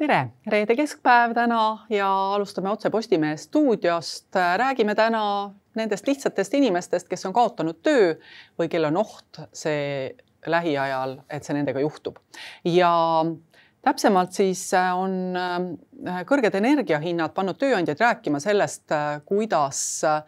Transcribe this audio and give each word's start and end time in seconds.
tere, 0.00 0.30
reede 0.48 0.76
keskpäev 0.78 1.34
täna 1.36 1.84
ja 1.92 2.08
alustame 2.34 2.70
otse 2.70 2.90
Postimehe 2.90 3.36
stuudiost. 3.36 4.34
räägime 4.56 4.94
täna 4.94 5.52
nendest 5.76 6.06
lihtsatest 6.06 6.54
inimestest, 6.54 7.08
kes 7.08 7.26
on 7.28 7.34
kaotanud 7.36 7.82
töö 7.84 8.14
või 8.58 8.70
kel 8.72 8.88
on 8.88 8.96
oht 8.96 9.42
see 9.52 10.14
lähiajal, 10.46 11.18
et 11.28 11.44
see 11.44 11.56
nendega 11.56 11.82
juhtub. 11.84 12.16
ja 12.64 12.92
täpsemalt 13.84 14.32
siis 14.32 14.64
on 14.74 15.36
äh, 15.36 16.22
kõrged 16.28 16.56
energiahinnad 16.56 17.36
pannud 17.36 17.60
tööandjaid 17.60 18.00
rääkima 18.00 18.40
sellest, 18.40 18.88
äh, 18.92 19.20
kuidas 19.24 19.82
äh, 20.04 20.24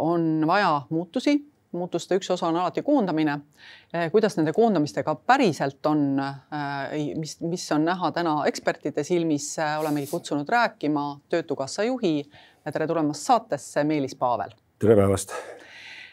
on 0.00 0.46
vaja 0.48 0.80
muutusi 0.88 1.36
muutuste 1.76 2.18
üks 2.18 2.30
osa 2.34 2.48
on 2.48 2.56
alati 2.56 2.82
koondamine. 2.82 3.38
Eh, 3.94 4.10
kuidas 4.12 4.36
nende 4.36 4.52
koondamistega 4.56 5.14
päriselt 5.14 5.86
on, 5.86 6.18
eh, 6.18 7.14
mis, 7.18 7.38
mis 7.40 7.66
on 7.72 7.84
näha 7.84 8.12
täna 8.12 8.36
ekspertide 8.50 9.04
silmis, 9.04 9.52
eh, 9.58 9.76
oleme 9.80 10.06
kutsunud 10.10 10.48
rääkima 10.48 11.08
Töötukassa 11.28 11.84
juhi. 11.84 12.30
tere 12.72 12.86
tulemast 12.86 13.22
saatesse, 13.22 13.84
Meelis 13.84 14.14
Paavel. 14.14 14.50
tere 14.78 14.96
päevast 14.96 15.32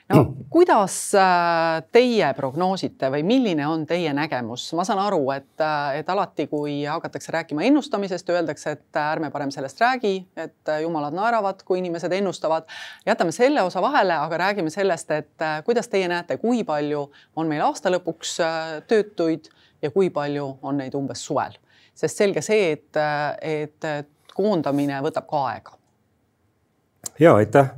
no 0.10 0.34
kuidas 0.50 1.16
äh, 1.16 1.84
teie 1.92 2.28
prognoosite 2.38 3.10
või 3.12 3.24
milline 3.26 3.66
on 3.68 3.86
teie 3.90 4.12
nägemus, 4.14 4.68
ma 4.78 4.86
saan 4.86 5.00
aru, 5.02 5.22
et, 5.34 5.56
äh, 5.64 6.00
et 6.00 6.10
alati, 6.10 6.46
kui 6.52 6.84
hakatakse 6.86 7.32
rääkima 7.34 7.64
ennustamisest, 7.70 8.30
öeldakse, 8.30 8.76
et 8.78 9.00
äh, 9.00 9.12
ärme 9.16 9.32
parem 9.34 9.52
sellest 9.52 9.82
räägi, 9.82 10.14
et 10.38 10.74
jumalad 10.82 11.16
naeravad, 11.16 11.64
kui 11.66 11.80
inimesed 11.80 12.12
ennustavad. 12.12 12.68
jätame 13.06 13.32
selle 13.32 13.62
osa 13.62 13.82
vahele, 13.82 14.14
aga 14.14 14.38
räägime 14.38 14.70
sellest, 14.70 15.12
et 15.12 15.48
kuidas 15.66 15.88
teie 15.88 16.08
näete, 16.08 16.38
kui 16.38 16.64
palju 16.64 17.12
on 17.36 17.48
meil 17.48 17.62
aasta 17.66 17.90
lõpuks 17.90 18.38
töötuid 18.88 19.50
ja 19.82 19.92
kui 19.92 20.10
palju 20.10 20.58
on 20.62 20.78
neid 20.78 20.96
umbes 20.96 21.26
suvel, 21.26 21.56
sest 21.96 22.18
selge 22.18 22.42
see, 22.42 22.72
et, 22.72 23.00
et 23.42 23.94
koondamine 24.34 25.02
võtab 25.02 25.30
ka 25.30 25.46
aega. 25.52 25.80
ja 27.20 27.36
aitäh, 27.36 27.72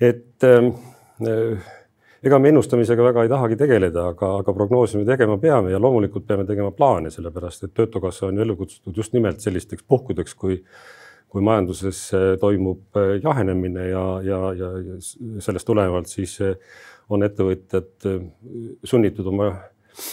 et 0.00 0.44
ähm 0.44 0.74
Äh, 0.74 0.93
ega 1.22 2.38
me 2.40 2.50
ennustamisega 2.50 3.04
väga 3.04 3.24
ei 3.24 3.30
tahagi 3.30 3.58
tegeleda, 3.60 4.08
aga, 4.14 4.30
aga 4.40 4.54
prognoosi 4.56 4.98
me 4.98 5.06
tegema 5.08 5.36
peame 5.38 5.70
ja 5.74 5.80
loomulikult 5.82 6.26
peame 6.26 6.46
tegema 6.48 6.72
plaane, 6.74 7.12
sellepärast 7.14 7.66
et 7.66 7.74
Töötukassa 7.76 8.26
on 8.28 8.38
ju 8.38 8.44
ellu 8.46 8.56
kutsutud 8.56 8.96
just 8.96 9.14
nimelt 9.16 9.44
sellisteks 9.44 9.86
puhkudeks, 9.88 10.34
kui 10.34 10.62
kui 11.34 11.42
majanduses 11.42 12.00
äh, 12.14 12.24
toimub 12.38 12.94
äh, 12.94 13.16
jahenemine 13.22 13.88
ja, 13.88 14.02
ja, 14.22 14.40
ja 14.54 14.68
sellest 15.42 15.66
tulenevalt 15.66 16.06
siis 16.06 16.36
on 17.10 17.26
ettevõtjad 17.26 18.06
sunnitud 18.86 19.26
oma, 19.26 19.48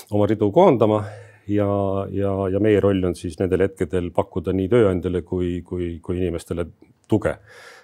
oma 0.10 0.26
ridu 0.28 0.50
koondama 0.52 1.04
ja, 1.48 1.68
ja, 2.12 2.32
ja 2.52 2.60
meie 2.60 2.80
roll 2.84 3.04
on 3.08 3.16
siis 3.18 3.38
nendel 3.40 3.66
hetkedel 3.68 4.10
pakkuda 4.16 4.54
nii 4.56 4.70
tööandjale 4.72 5.22
kui, 5.28 5.60
kui, 5.68 5.94
kui 6.04 6.20
inimestele 6.20 6.68
tuge 7.10 7.36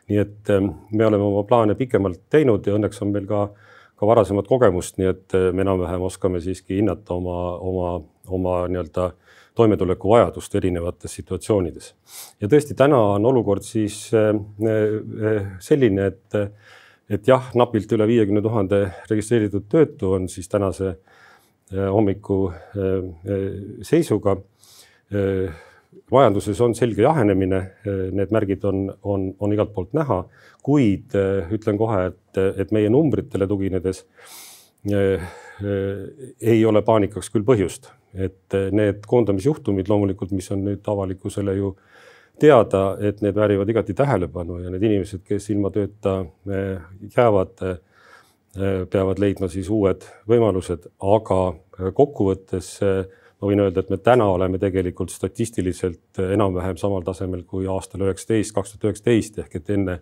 nii 0.08 0.20
et 0.22 0.50
ähm, 0.50 0.72
me 0.92 1.06
oleme 1.06 1.24
oma 1.24 1.44
plaane 1.48 1.76
pikemalt 1.76 2.22
teinud 2.32 2.68
ja 2.68 2.76
õnneks 2.78 3.02
on 3.04 3.12
meil 3.12 3.28
ka, 3.28 3.48
ka 4.00 4.08
varasemat 4.08 4.48
kogemust, 4.48 4.98
nii 5.02 5.10
et 5.12 5.36
äh, 5.36 5.50
me 5.56 5.66
enam-vähem 5.66 6.04
oskame 6.08 6.42
siiski 6.44 6.80
hinnata 6.80 7.16
oma, 7.18 7.40
oma, 7.58 7.92
oma 8.40 8.58
nii-öelda 8.72 9.10
toimetuleku 9.58 10.12
vajadust 10.14 10.56
erinevates 10.56 11.18
situatsioonides. 11.20 11.94
ja 12.42 12.48
tõesti, 12.48 12.78
täna 12.78 13.00
on 13.18 13.26
olukord 13.26 13.68
siis 13.68 14.00
äh, 14.16 14.32
äh, 14.32 15.52
selline, 15.64 16.12
et, 16.14 16.40
et 17.10 17.28
jah, 17.28 17.52
napilt 17.56 17.92
üle 17.98 18.08
viiekümne 18.08 18.44
tuhande 18.46 18.84
registreeritud 19.12 19.68
töötu 19.70 20.16
on 20.20 20.30
siis 20.32 20.48
tänase 20.48 20.98
hommiku 21.68 22.46
seisuga 23.84 24.38
majanduses 26.12 26.60
on 26.62 26.76
selge 26.78 27.04
jahenemine, 27.04 27.62
need 28.16 28.32
märgid 28.34 28.64
on, 28.68 28.86
on, 29.04 29.28
on 29.40 29.54
igalt 29.54 29.74
poolt 29.76 29.96
näha, 29.98 30.22
kuid 30.68 31.16
eh, 31.18 31.52
ütlen 31.56 31.80
kohe, 31.80 32.08
et, 32.12 32.40
et 32.64 32.74
meie 32.76 32.90
numbritele 32.92 33.48
tuginedes 33.50 34.04
eh, 34.92 35.24
eh, 35.64 36.02
ei 36.54 36.64
ole 36.68 36.84
paanikaks 36.86 37.32
küll 37.34 37.46
põhjust, 37.48 37.92
et 38.16 38.56
need 38.76 39.04
koondamisjuhtumid 39.08 39.92
loomulikult, 39.92 40.34
mis 40.36 40.50
on 40.56 40.64
nüüd 40.66 40.88
avalikkusele 40.88 41.58
ju 41.58 41.74
teada, 42.40 42.98
et 43.02 43.22
need 43.26 43.36
väärivad 43.36 43.70
igati 43.74 43.96
tähelepanu 43.98 44.62
ja 44.62 44.72
need 44.74 44.86
inimesed, 44.86 45.24
kes 45.26 45.50
ilma 45.54 45.72
tööta 45.74 46.20
jäävad, 46.46 47.64
peavad 48.94 49.20
leidma 49.22 49.50
siis 49.50 49.70
uued 49.74 50.06
võimalused, 50.30 50.86
aga 51.02 51.40
kokkuvõttes 51.98 52.70
ma 53.38 53.50
võin 53.52 53.62
öelda, 53.62 53.84
et 53.84 53.92
me 53.94 54.00
täna 54.02 54.28
oleme 54.34 54.60
tegelikult 54.62 55.14
statistiliselt 55.14 56.22
enam-vähem 56.24 56.78
samal 56.82 57.06
tasemel 57.06 57.44
kui 57.50 57.68
aastal 57.70 58.08
üheksateist, 58.08 58.54
kaks 58.56 58.74
tuhat 58.74 58.90
üheksateist 58.90 59.38
ehk 59.44 59.60
et 59.60 59.70
enne, 59.76 60.00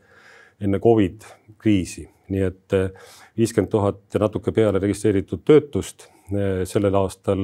enne 0.64 0.80
Covid 0.84 1.26
kriisi, 1.62 2.06
nii 2.32 2.46
et 2.48 2.78
eh, 2.78 3.12
viiskümmend 3.38 3.72
tuhat 3.74 4.02
ja 4.16 4.24
natuke 4.24 4.56
peale 4.56 4.80
registreeritud 4.84 5.44
töötust 5.48 6.08
eh, 6.32 6.64
sellel 6.70 6.96
aastal 7.02 7.44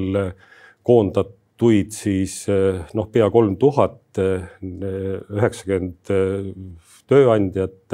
koondatuid 0.88 1.92
siis 1.96 2.42
eh, 2.52 2.80
noh, 2.98 3.12
pea 3.12 3.28
kolm 3.34 3.58
tuhat, 3.62 4.00
üheksakümmend 4.12 6.10
tööandjat 7.08 7.94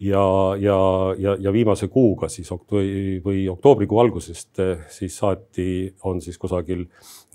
ja, 0.00 0.56
ja, 0.60 0.78
ja, 1.18 1.36
ja 1.40 1.52
viimase 1.52 1.88
kuuga 1.88 2.28
siis 2.28 2.50
oktoobri 2.52 3.20
või 3.24 3.44
oktoobrikuu 3.48 4.00
algusest 4.00 4.60
eh, 4.60 4.82
siis 4.92 5.16
saati, 5.18 5.94
on 6.04 6.20
siis 6.20 6.38
kusagil 6.38 6.84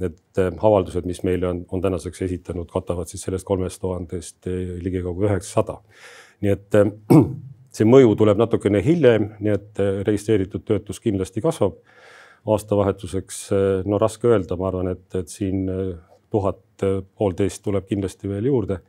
need 0.02 0.20
eh, 0.38 0.52
avaldused, 0.52 1.08
mis 1.10 1.24
meile 1.26 1.50
on, 1.50 1.64
on 1.72 1.82
tänaseks 1.82 2.22
esitanud, 2.28 2.70
katavad 2.72 3.10
siis 3.10 3.26
sellest 3.26 3.48
kolmest 3.48 3.82
tuhandest 3.82 4.50
eh, 4.52 4.76
ligikaudu 4.84 5.26
üheksasada. 5.26 5.80
nii 6.42 6.54
et 6.54 6.80
see 7.76 7.88
mõju 7.88 8.14
tuleb 8.20 8.38
natukene 8.42 8.84
hiljem, 8.86 9.32
nii 9.40 9.56
et 9.56 9.84
registreeritud 10.06 10.66
töötus 10.68 11.00
kindlasti 11.00 11.42
kasvab 11.42 11.80
aastavahetuseks. 12.52 13.50
no 13.86 13.98
raske 14.02 14.28
öelda, 14.28 14.58
ma 14.58 14.68
arvan, 14.68 14.88
et, 14.96 15.06
et 15.16 15.30
siin 15.30 15.68
tuhat, 16.34 16.64
poolteist 17.16 17.62
tuleb 17.64 17.86
kindlasti 17.86 18.30
veel 18.30 18.50
juurde 18.50 18.80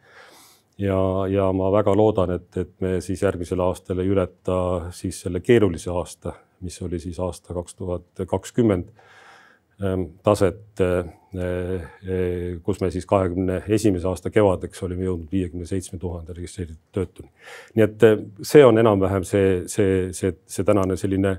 ja, 0.78 1.27
ja 1.28 1.53
ma 1.53 1.71
väga 1.72 1.94
loodan, 1.97 2.34
et, 2.37 2.49
et 2.56 2.72
me 2.81 2.97
siis 3.05 3.22
järgmisel 3.22 3.60
aastal 3.65 4.03
ei 4.03 4.10
ületa 4.12 4.59
siis 4.94 5.21
selle 5.25 5.43
keerulise 5.44 5.91
aasta, 5.93 6.34
mis 6.62 6.78
oli 6.83 7.00
siis 7.03 7.21
aasta 7.21 7.55
kaks 7.55 7.75
tuhat 7.75 8.25
kakskümmend 8.28 8.88
ähm, 9.83 10.05
taset, 10.22 10.81
äh, 10.81 11.12
äh, 11.37 12.59
kus 12.62 12.81
me 12.81 12.91
siis 12.91 13.06
kahekümne 13.06 13.62
esimese 13.69 14.09
aasta 14.09 14.31
kevadeks 14.31 14.83
olime 14.87 15.09
jõudnud 15.09 15.33
viiekümne 15.33 15.66
seitsme 15.66 15.99
tuhande 15.99 16.37
registreeritud 16.37 16.83
töötuni. 16.93 17.33
nii 17.75 17.89
et 17.89 18.09
äh, 18.09 18.19
see 18.43 18.65
on 18.65 18.78
enam-vähem 18.78 19.27
see, 19.28 19.62
see, 19.66 20.12
see, 20.16 20.37
see 20.47 20.69
tänane 20.69 20.97
selline 20.97 21.39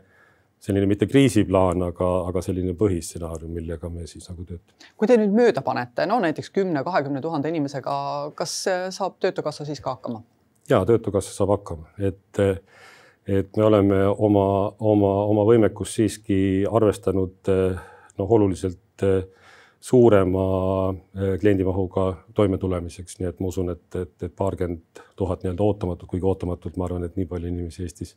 selline 0.63 0.87
mitte 0.87 1.07
kriisiplaan, 1.11 1.83
aga, 1.89 2.09
aga 2.29 2.41
selline 2.43 2.75
põhistsenaarium, 2.79 3.51
millega 3.57 3.89
me 3.91 4.07
siis 4.07 4.29
nagu 4.29 4.45
töötame. 4.47 4.91
kui 4.97 5.09
te 5.09 5.17
nüüd 5.19 5.35
mööda 5.35 5.63
panete, 5.65 6.05
no 6.07 6.21
näiteks 6.23 6.53
kümne, 6.55 6.85
kahekümne 6.87 7.21
tuhande 7.23 7.51
inimesega, 7.51 7.95
kas 8.37 8.55
saab 8.95 9.19
Töötukassa 9.23 9.67
siis 9.67 9.83
ka 9.83 9.97
hakkama? 9.97 10.23
ja 10.69 10.83
Töötukassa 10.87 11.35
saab 11.35 11.57
hakkama, 11.57 11.91
et, 11.99 12.43
et 13.27 13.59
me 13.59 13.67
oleme 13.67 14.05
oma, 14.13 14.45
oma, 14.79 15.13
oma 15.33 15.47
võimekust 15.51 15.99
siiski 15.99 16.39
arvestanud 16.71 17.51
noh, 17.51 18.35
oluliselt 18.37 19.07
suurema 19.83 20.47
kliendimahuga 21.41 22.05
toimetulemiseks, 22.39 23.19
nii 23.19 23.27
et 23.33 23.43
ma 23.43 23.51
usun, 23.51 23.73
et, 23.75 23.83
et, 23.99 24.15
et 24.23 24.31
paarkümmend 24.31 25.03
tuhat 25.19 25.43
nii-öelda 25.43 25.67
ootamatult, 25.67 26.07
kuigi 26.07 26.29
ootamatult 26.31 26.79
ma 26.79 26.87
arvan, 26.87 27.03
et 27.03 27.19
nii 27.19 27.27
palju 27.27 27.51
inimesi 27.51 27.83
Eestis, 27.83 28.15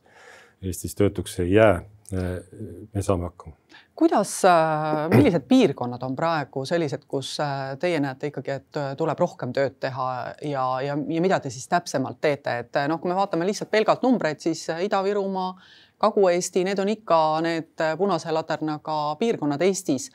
Eestis 0.62 0.94
töötuks 0.94 1.40
ei 1.42 1.56
jää 1.56 1.80
me 2.12 3.02
saame 3.02 3.24
hakkama. 3.24 3.54
kuidas, 3.96 4.44
äh, 4.44 5.08
millised 5.10 5.42
piirkonnad 5.48 6.03
on 6.03 6.16
praegu 6.16 6.64
sellised, 6.64 7.03
kus 7.08 7.41
äh, 7.41 7.78
teie 7.78 8.00
näete 8.00 8.30
ikkagi, 8.30 8.50
et 8.50 8.76
äh, 8.76 8.92
tuleb 8.97 9.18
rohkem 9.18 9.53
tööd 9.53 9.78
teha 9.80 10.06
ja, 10.42 10.66
ja, 10.84 10.98
ja 11.08 11.22
mida 11.24 11.41
te 11.41 11.50
siis 11.50 11.66
täpsemalt 11.68 12.20
teete, 12.20 12.58
et 12.62 12.80
noh, 12.88 13.00
kui 13.00 13.10
me 13.10 13.18
vaatame 13.18 13.48
lihtsalt 13.48 13.70
pelgalt 13.70 14.06
numbreid, 14.06 14.41
siis 14.41 14.66
Ida-Virumaa, 14.70 15.54
Kagu-Eesti, 15.98 16.64
need 16.68 16.78
on 16.78 16.92
ikka 16.92 17.20
need 17.42 17.84
punase 17.98 18.32
laternaga 18.32 19.16
piirkonnad 19.18 19.62
Eestis. 19.64 20.10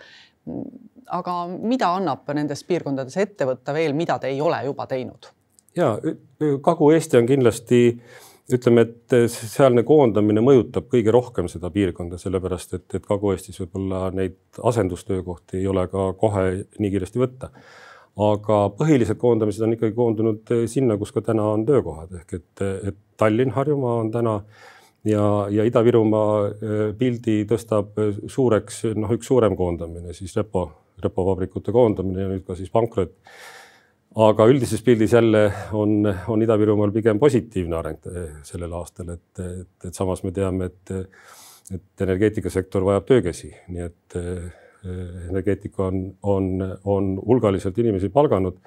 aga 1.07 1.47
mida 1.47 1.89
annab 1.95 2.29
nendes 2.33 2.63
piirkondades 2.63 3.17
ette 3.17 3.45
võtta 3.45 3.73
veel, 3.73 3.94
mida 3.94 4.19
te 4.19 4.27
ei 4.27 4.41
ole 4.41 4.63
juba 4.65 4.87
teinud? 4.87 5.31
ja 5.75 5.97
Kagu-Eesti 6.61 7.17
on 7.17 7.25
kindlasti 7.25 7.81
äh, 7.89 8.31
ütleme, 8.57 8.86
et 8.88 9.15
sealne 9.31 9.83
koondamine 9.88 10.44
mõjutab 10.45 10.89
kõige 10.92 11.13
rohkem 11.13 11.48
seda 11.51 11.71
piirkonda, 11.74 12.19
sellepärast 12.21 12.75
et, 12.77 12.88
et 12.98 13.06
Kagu-Eestis 13.06 13.62
võib-olla 13.63 14.09
neid 14.15 14.38
asendustöökohti 14.71 15.62
ei 15.62 15.69
ole 15.71 15.88
ka 15.92 16.12
kohe 16.19 16.45
nii 16.80 16.92
kiiresti 16.94 17.21
võtta. 17.21 17.51
aga 18.21 18.57
põhilised 18.75 19.18
koondamised 19.18 19.63
on 19.63 19.74
ikkagi 19.77 19.95
koondunud 19.95 20.53
sinna, 20.68 20.98
kus 21.00 21.13
ka 21.15 21.21
täna 21.24 21.45
on 21.53 21.65
töökohad 21.65 22.12
ehk 22.19 22.33
et, 22.33 22.63
et 22.92 22.98
Tallinn, 23.18 23.53
Harjumaa 23.56 24.01
on 24.01 24.12
täna 24.12 24.42
ja, 25.07 25.47
ja 25.50 25.63
Ida-Virumaa 25.63 26.94
pildi 27.00 27.45
tõstab 27.50 27.95
suureks, 28.27 28.83
noh, 28.95 29.15
üks 29.15 29.31
suurem 29.31 29.56
koondamine 29.56 30.13
siis 30.18 30.36
repo, 30.38 30.68
repovabrikute 31.01 31.71
koondamine 31.71 32.25
ja 32.25 32.30
nüüd 32.33 32.45
ka 32.45 32.57
siis 32.59 32.69
pankrot 32.74 33.15
aga 34.15 34.47
üldises 34.51 34.81
pildis 34.83 35.13
jälle 35.13 35.45
on, 35.77 36.01
on 36.27 36.41
Ida-Virumaal 36.43 36.91
pigem 36.91 37.19
positiivne 37.19 37.77
areng 37.77 38.09
sellel 38.47 38.73
aastal, 38.75 39.13
et, 39.15 39.39
et, 39.39 39.85
et 39.87 39.95
samas 39.95 40.23
me 40.25 40.33
teame, 40.35 40.67
et, 40.71 40.91
et 41.71 42.03
energeetikasektor 42.07 42.83
vajab 42.83 43.07
töökäsi, 43.07 43.53
nii 43.71 43.85
et 43.85 44.17
energeetika 45.29 45.85
on, 45.87 46.03
on, 46.23 46.51
on 46.89 47.15
hulgaliselt 47.25 47.77
inimesi 47.77 48.09
palganud. 48.09 48.57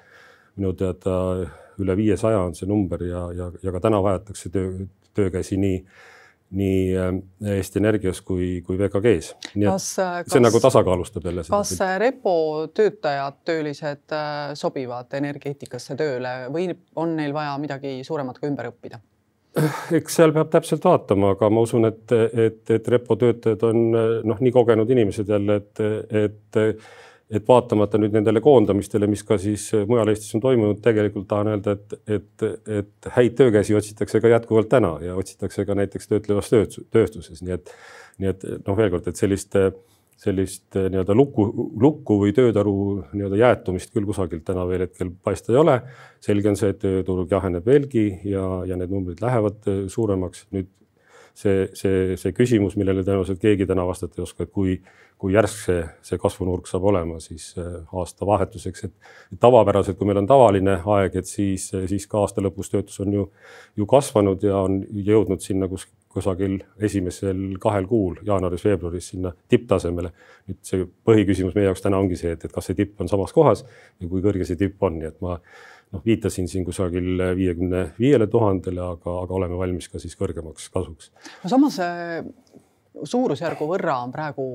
minu 0.55 0.71
teada 0.73 1.15
üle 1.83 1.95
viiesaja 1.99 2.39
on 2.39 2.53
see 2.55 2.67
number 2.67 3.01
ja, 3.03 3.25
ja, 3.35 3.49
ja 3.63 3.71
ka 3.75 3.81
täna 3.83 3.99
vajatakse 4.03 4.49
töö, 4.49 4.85
töökäsi 5.13 5.57
nii 5.59 5.81
nii 6.55 6.97
äh, 6.97 7.55
Eesti 7.55 7.79
Energias 7.79 8.21
kui, 8.21 8.61
kui 8.65 8.77
VKG-s. 8.77 9.33
nii 9.55 9.67
kas, 9.69 9.87
et 9.99 10.27
kas, 10.27 10.35
see 10.35 10.43
nagu 10.43 10.61
tasakaalustab 10.61 11.25
jälle. 11.25 11.45
kas 11.49 11.73
repo 11.97 12.35
töötajad, 12.73 13.41
töölised 13.45 14.13
äh, 14.13 14.53
sobivad 14.53 15.13
energeetikasse 15.17 15.97
tööle 15.99 16.35
või 16.53 16.69
on 16.95 17.15
neil 17.17 17.33
vaja 17.33 17.57
midagi 17.61 17.97
suuremat 18.07 18.39
ka 18.39 18.49
ümber 18.49 18.69
õppida? 18.71 19.01
eks 19.95 20.19
seal 20.19 20.35
peab 20.35 20.51
täpselt 20.51 20.83
vaatama, 20.83 21.31
aga 21.35 21.49
ma 21.49 21.63
usun, 21.63 21.87
et, 21.87 22.11
et, 22.11 22.61
et 22.75 22.87
repo 22.91 23.15
töötajad 23.19 23.63
on 23.63 23.83
noh, 24.27 24.39
nii 24.43 24.51
kogenud 24.53 24.89
inimesed 24.91 25.31
jälle, 25.31 25.61
et, 25.63 25.83
et 26.25 26.59
et 27.33 27.47
vaatamata 27.47 27.97
nüüd 28.01 28.13
nendele 28.13 28.41
koondamistele, 28.43 29.07
mis 29.09 29.23
ka 29.25 29.37
siis 29.41 29.67
mujal 29.89 30.11
Eestis 30.11 30.35
on 30.37 30.43
toimunud, 30.43 30.81
tegelikult 30.83 31.27
tahan 31.29 31.55
öelda, 31.55 31.73
et, 31.73 31.97
et, 32.17 32.45
et 32.81 33.09
häid 33.17 33.33
töökäsi 33.39 33.75
otsitakse 33.77 34.21
ka 34.21 34.29
jätkuvalt 34.35 34.69
täna 34.69 34.95
ja 35.01 35.17
otsitakse 35.17 35.65
ka 35.65 35.77
näiteks 35.77 36.11
töötlevas 36.11 36.51
tööstuses, 36.53 37.41
nii 37.41 37.57
et, 37.57 37.73
nii 38.21 38.31
et 38.31 38.47
noh, 38.59 38.77
veel 38.77 38.93
kord, 38.93 39.09
et 39.09 39.17
sellist, 39.17 39.57
sellist 40.21 40.77
nii-öelda 40.77 41.17
lukku, 41.17 41.47
lukku 41.81 42.19
või 42.21 42.35
töötaru 42.37 42.75
nii-öelda 43.09 43.41
jäätumist 43.41 43.93
küll 43.95 44.05
kusagilt 44.05 44.45
täna 44.45 44.67
veel 44.69 44.85
hetkel 44.85 45.09
paista 45.25 45.53
ei 45.53 45.59
ole. 45.63 45.79
selge 46.21 46.53
on 46.53 46.61
see, 46.61 46.71
et 46.73 46.81
tööturg 46.81 47.33
jaheneb 47.33 47.65
veelgi 47.65 48.07
ja, 48.29 48.45
ja 48.69 48.77
need 48.77 48.93
numbrid 48.93 49.25
lähevad 49.25 49.65
suuremaks. 49.89 50.45
nüüd 50.53 50.69
see, 51.35 51.65
see, 51.75 52.15
see 52.19 52.35
küsimus, 52.35 52.77
millele 52.79 53.03
tõenäoliselt 53.03 53.41
keegi 53.41 53.67
täna 53.67 53.85
vastata 53.87 54.19
ei 54.19 54.23
oska, 54.25 54.45
et 54.45 54.53
kui, 54.55 54.77
kui 55.19 55.35
järsk 55.35 55.61
see, 55.67 55.83
see 56.05 56.21
kasvunurk 56.21 56.69
saab 56.69 56.87
olema 56.91 57.19
siis 57.23 57.51
äh, 57.59 57.81
aastavahetuseks, 57.95 58.87
et 58.87 59.39
tavapäraselt, 59.43 59.99
kui 59.99 60.07
meil 60.09 60.21
on 60.23 60.29
tavaline 60.29 60.79
aeg, 60.95 61.19
et 61.19 61.29
siis, 61.29 61.67
siis 61.91 62.07
ka 62.11 62.23
aasta 62.23 62.43
lõpus 62.45 62.71
töötus 62.71 62.99
on 63.03 63.13
ju, 63.19 63.27
ju 63.75 63.89
kasvanud 63.89 64.43
ja 64.47 64.63
on 64.63 64.81
jõudnud 64.95 65.43
sinna 65.43 65.69
kus, 65.71 65.87
kusagil 66.15 66.61
esimesel 66.79 67.57
kahel 67.61 67.87
kuul, 67.91 68.21
jaanuaris-veebruaris 68.23 69.11
sinna 69.11 69.33
tipptasemele. 69.51 70.13
nüüd 70.45 70.59
see 70.63 70.85
põhiküsimus 71.07 71.55
meie 71.57 71.67
jaoks 71.67 71.81
täna 71.83 71.99
ongi 71.99 72.15
see, 72.19 72.35
et, 72.35 72.45
et 72.45 72.53
kas 72.53 72.69
see 72.69 72.77
tipp 72.77 73.01
on 73.01 73.09
samas 73.11 73.33
kohas 73.35 73.65
ja 73.99 74.07
kui 74.07 74.23
kõrge 74.23 74.47
see 74.47 74.59
tipp 74.59 74.83
on, 74.85 74.99
nii 75.01 75.09
et 75.09 75.17
ma 75.25 75.39
noh, 75.95 76.03
viitasin 76.05 76.49
siin 76.51 76.65
kusagil 76.67 77.23
viiekümne 77.39 77.87
viiele 77.99 78.27
tuhandele, 78.27 78.83
aga, 78.83 79.19
aga 79.23 79.39
oleme 79.39 79.57
valmis 79.59 79.87
ka 79.91 80.01
siis 80.01 80.17
kõrgemaks 80.19 80.69
kasvuks. 80.73 81.11
no 81.43 81.51
samas 81.51 81.79
äh, 81.83 82.25
suurusjärgu 83.03 83.67
võrra 83.69 83.97
on 84.03 84.13
praegu 84.13 84.47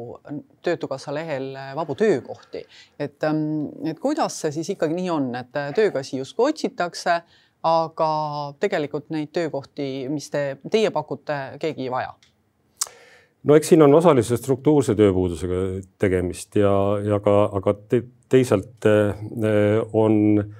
Töötukassa 0.64 1.12
lehel 1.14 1.52
äh, 1.56 1.74
vabu 1.76 1.96
töökohti, 1.98 2.64
et, 2.98 3.18
ähm, 3.24 3.68
et 3.84 4.00
kuidas 4.00 4.40
see 4.42 4.54
siis 4.60 4.72
ikkagi 4.76 4.96
nii 4.96 5.10
on, 5.12 5.30
et 5.40 5.56
äh, 5.56 5.72
töökäsi 5.76 6.20
justkui 6.20 6.50
otsitakse, 6.52 7.20
aga 7.66 8.10
tegelikult 8.60 9.10
neid 9.12 9.32
töökohti, 9.36 10.08
mis 10.08 10.30
te, 10.32 10.56
teie 10.72 10.90
pakute, 10.94 11.40
keegi 11.60 11.88
ei 11.88 11.92
vaja 11.92 12.14
no 13.44 13.56
eks 13.56 13.72
siin 13.72 13.84
on 13.84 13.94
osaliselt 13.96 14.40
struktuurse 14.40 14.96
tööpuudusega 14.96 15.60
tegemist 16.00 16.56
ja, 16.60 16.72
ja 17.04 17.20
ka, 17.24 17.36
aga 17.60 17.76
te, 17.88 18.02
teisalt 18.32 18.88
on 19.92 20.16
äh, 20.40 20.56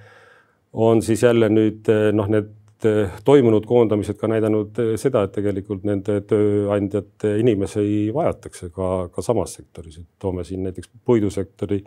on 0.72 1.02
siis 1.02 1.22
jälle 1.22 1.48
nüüd 1.48 1.88
eh, 1.88 2.08
noh, 2.12 2.28
need 2.30 2.86
eh, 2.86 3.12
toimunud 3.24 3.66
koondamised 3.66 4.18
ka 4.20 4.30
näidanud 4.30 4.78
eh, 4.78 4.94
seda, 5.00 5.24
et 5.26 5.34
tegelikult 5.34 5.86
nende 5.88 6.20
tööandjate 6.30 7.36
inimesi 7.42 8.10
vajatakse 8.14 8.70
ka, 8.74 9.08
ka 9.14 9.24
samas 9.24 9.58
sektoris, 9.58 10.00
et 10.02 10.10
toome 10.18 10.46
siin 10.46 10.66
näiteks 10.68 10.92
puidusektori 11.04 11.84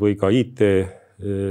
või 0.00 0.14
ka 0.16 0.30
IT 0.32 0.60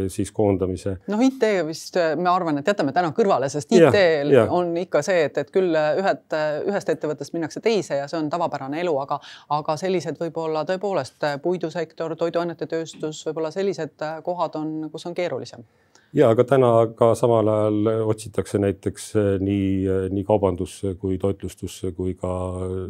siis 0.09 0.29
koondamise. 0.31 0.93
noh, 1.11 1.19
IT 1.21 1.41
vist 1.67 1.97
ma 2.23 2.31
arvan, 2.31 2.55
et 2.61 2.69
jätame 2.71 2.93
täna 2.95 3.09
kõrvale, 3.13 3.49
sest 3.51 3.73
IT-l 3.75 4.31
ja, 4.31 4.45
ja. 4.45 4.45
on 4.55 4.71
ikka 4.79 5.01
see, 5.03 5.25
et, 5.27 5.35
et 5.37 5.51
küll 5.51 5.75
ühed, 5.75 6.37
ühest 6.71 6.93
ettevõttest 6.93 7.35
minnakse 7.35 7.59
teise 7.61 7.99
ja 7.99 8.07
see 8.07 8.15
on 8.17 8.29
tavapärane 8.31 8.79
elu, 8.79 8.93
aga, 9.03 9.19
aga 9.57 9.75
sellised 9.77 10.17
võib-olla 10.23 10.63
tõepoolest 10.69 11.27
puidusektor, 11.43 12.15
toiduainete 12.15 12.65
tööstus, 12.71 13.19
võib-olla 13.27 13.51
sellised 13.51 14.07
kohad 14.23 14.55
on, 14.55 14.71
kus 14.93 15.05
on 15.11 15.19
keerulisem 15.19 15.67
ja 16.13 16.29
aga 16.31 16.45
täna 16.47 16.71
ka 16.97 17.11
samal 17.17 17.49
ajal 17.51 17.89
otsitakse 18.11 18.59
näiteks 18.61 19.09
eh, 19.15 19.31
nii, 19.43 19.71
eh, 19.85 20.05
nii 20.13 20.23
kaubandusse 20.27 20.95
kui 21.01 21.17
toitlustusse 21.21 21.91
kui 21.97 22.15
ka 22.19 22.31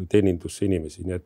teenindusse 0.10 0.66
inimesi, 0.68 1.06
nii 1.08 1.18
et, 1.18 1.26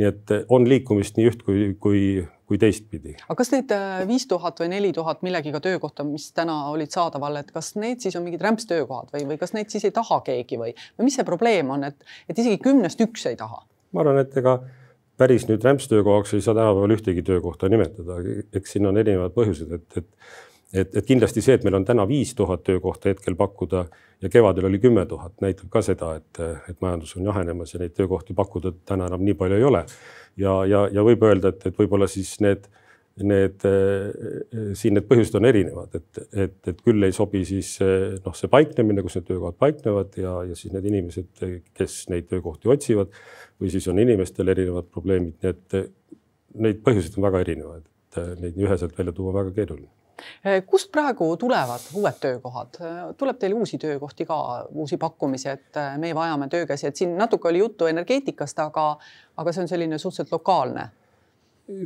nii 0.00 0.08
et 0.08 0.34
on 0.52 0.68
liikumist 0.68 1.18
nii 1.18 1.30
üht 1.30 1.44
kui, 1.46 1.64
kui, 1.80 2.02
kui 2.48 2.60
teistpidi. 2.60 3.16
aga 3.24 3.38
kas 3.38 3.52
need 3.54 3.72
eh, 3.76 4.02
viis 4.10 4.26
tuhat 4.30 4.60
või 4.62 4.72
neli 4.74 4.92
tuhat 4.96 5.24
millegiga 5.26 5.62
töökohta, 5.64 6.06
mis 6.08 6.30
täna 6.36 6.58
olid 6.72 6.92
saadaval, 6.94 7.40
et 7.42 7.50
kas 7.54 7.74
need 7.80 8.04
siis 8.04 8.18
on 8.18 8.26
mingid 8.26 8.44
rämpstöökohad 8.44 9.12
või, 9.16 9.26
või 9.32 9.40
kas 9.40 9.56
neid 9.56 9.72
siis 9.72 9.88
ei 9.88 9.96
taha 9.96 10.20
keegi 10.26 10.60
või, 10.60 10.76
või 10.98 11.08
mis 11.10 11.18
see 11.20 11.28
probleem 11.28 11.72
on, 11.74 11.88
et, 11.90 12.14
et 12.28 12.38
isegi 12.38 12.60
kümnest 12.62 13.00
üks 13.08 13.26
ei 13.30 13.40
taha? 13.40 13.64
ma 13.92 14.04
arvan, 14.04 14.22
et 14.24 14.36
ega 14.40 14.60
päris 15.20 15.44
nüüd 15.48 15.64
rämpstöökohaks 15.64 16.32
ei 16.34 16.44
saa 16.44 16.54
tänapäeval 16.56 16.94
ühtegi 16.94 17.22
töökohta 17.26 17.68
nimetada, 17.68 18.16
eks 18.56 18.76
siin 18.76 18.88
on 18.88 18.96
erinevad 18.98 19.34
põhjused, 19.36 19.74
et, 19.76 20.00
et 20.00 20.08
et, 20.72 20.94
et 20.96 21.06
kindlasti 21.06 21.42
see, 21.44 21.56
et 21.58 21.64
meil 21.66 21.76
on 21.78 21.86
täna 21.86 22.04
viis 22.08 22.32
tuhat 22.36 22.64
töökohta 22.66 23.12
hetkel 23.12 23.36
pakkuda 23.38 23.84
ja 24.22 24.30
kevadel 24.32 24.68
oli 24.70 24.80
kümme 24.82 25.04
tuhat, 25.06 25.34
näitab 25.44 25.68
ka 25.72 25.82
seda, 25.84 26.14
et, 26.20 26.42
et 26.70 26.78
majandus 26.80 27.16
on 27.18 27.28
jahenemas 27.28 27.74
ja 27.74 27.82
neid 27.82 27.96
töökohti 27.96 28.36
pakkuda 28.38 28.74
täna 28.88 29.10
enam 29.10 29.24
nii 29.26 29.36
palju 29.38 29.58
ei 29.58 29.66
ole. 29.68 29.84
ja, 30.40 30.62
ja, 30.68 30.86
ja 30.92 31.04
võib 31.04 31.26
öelda, 31.28 31.52
et, 31.52 31.66
et 31.68 31.78
võib-olla 31.78 32.08
siis 32.08 32.32
need, 32.40 32.64
need 33.20 33.66
siin 34.78 34.96
need 34.96 35.08
põhjused 35.10 35.36
on 35.36 35.48
erinevad, 35.50 35.98
et, 35.98 36.24
et, 36.32 36.58
et 36.72 36.80
küll 36.80 37.04
ei 37.04 37.12
sobi 37.12 37.44
siis 37.44 37.74
noh, 37.82 38.36
see 38.38 38.48
paiknemine, 38.52 39.04
kus 39.04 39.18
need 39.18 39.28
töökohad 39.28 39.58
paiknevad 39.60 40.16
ja, 40.20 40.38
ja 40.48 40.56
siis 40.58 40.72
need 40.72 40.88
inimesed, 40.88 41.32
kes 41.76 42.02
neid 42.12 42.30
töökohti 42.32 42.72
otsivad 42.72 43.12
või 43.60 43.72
siis 43.74 43.88
on 43.92 44.00
inimestel 44.00 44.48
erinevad 44.54 44.88
probleemid, 44.88 45.36
nii 45.42 45.52
et 45.52 45.82
neid 46.62 46.80
põhjuseid 46.86 47.18
on 47.18 47.28
väga 47.28 47.42
erinevaid, 47.44 47.84
et 47.84 48.22
neid 48.40 48.56
nii 48.56 48.70
üheselt 48.70 48.96
välja 48.96 49.12
tuua 49.16 49.34
väga 49.42 49.52
keeruline 49.58 49.90
kust 50.66 50.90
praegu 50.92 51.36
tulevad 51.36 51.84
uued 51.94 52.18
töökohad, 52.20 52.78
tuleb 53.18 53.38
teil 53.38 53.54
uusi 53.54 53.78
töökohti 53.78 54.26
ka, 54.26 54.38
uusi 54.70 54.96
pakkumisi, 54.96 55.48
et 55.48 55.78
eh, 55.80 55.98
me 55.98 56.14
vajame 56.14 56.48
töökäsi, 56.48 56.86
et 56.86 56.96
siin 56.96 57.16
natuke 57.18 57.48
oli 57.48 57.62
juttu 57.62 57.86
energeetikast, 57.90 58.58
aga, 58.58 58.86
aga 59.36 59.54
see 59.54 59.64
on 59.64 59.70
selline 59.70 59.98
suhteliselt 59.98 60.32
lokaalne. 60.32 60.90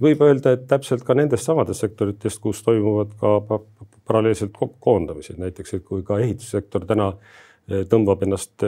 võib 0.02 0.22
öelda, 0.24 0.56
et 0.56 0.66
täpselt 0.66 1.04
ka 1.06 1.14
nendest 1.14 1.46
samadest 1.46 1.84
sektoritest, 1.84 2.40
kus 2.42 2.62
toimuvad 2.66 3.12
ka 3.20 3.60
paralleelselt 4.08 4.56
koondamised, 4.80 5.36
näiteks 5.38 5.74
et 5.74 5.84
kui 5.84 6.02
ka 6.02 6.18
ehitussektor 6.18 6.86
täna 6.88 7.12
tõmbab 7.90 8.22
ennast 8.22 8.62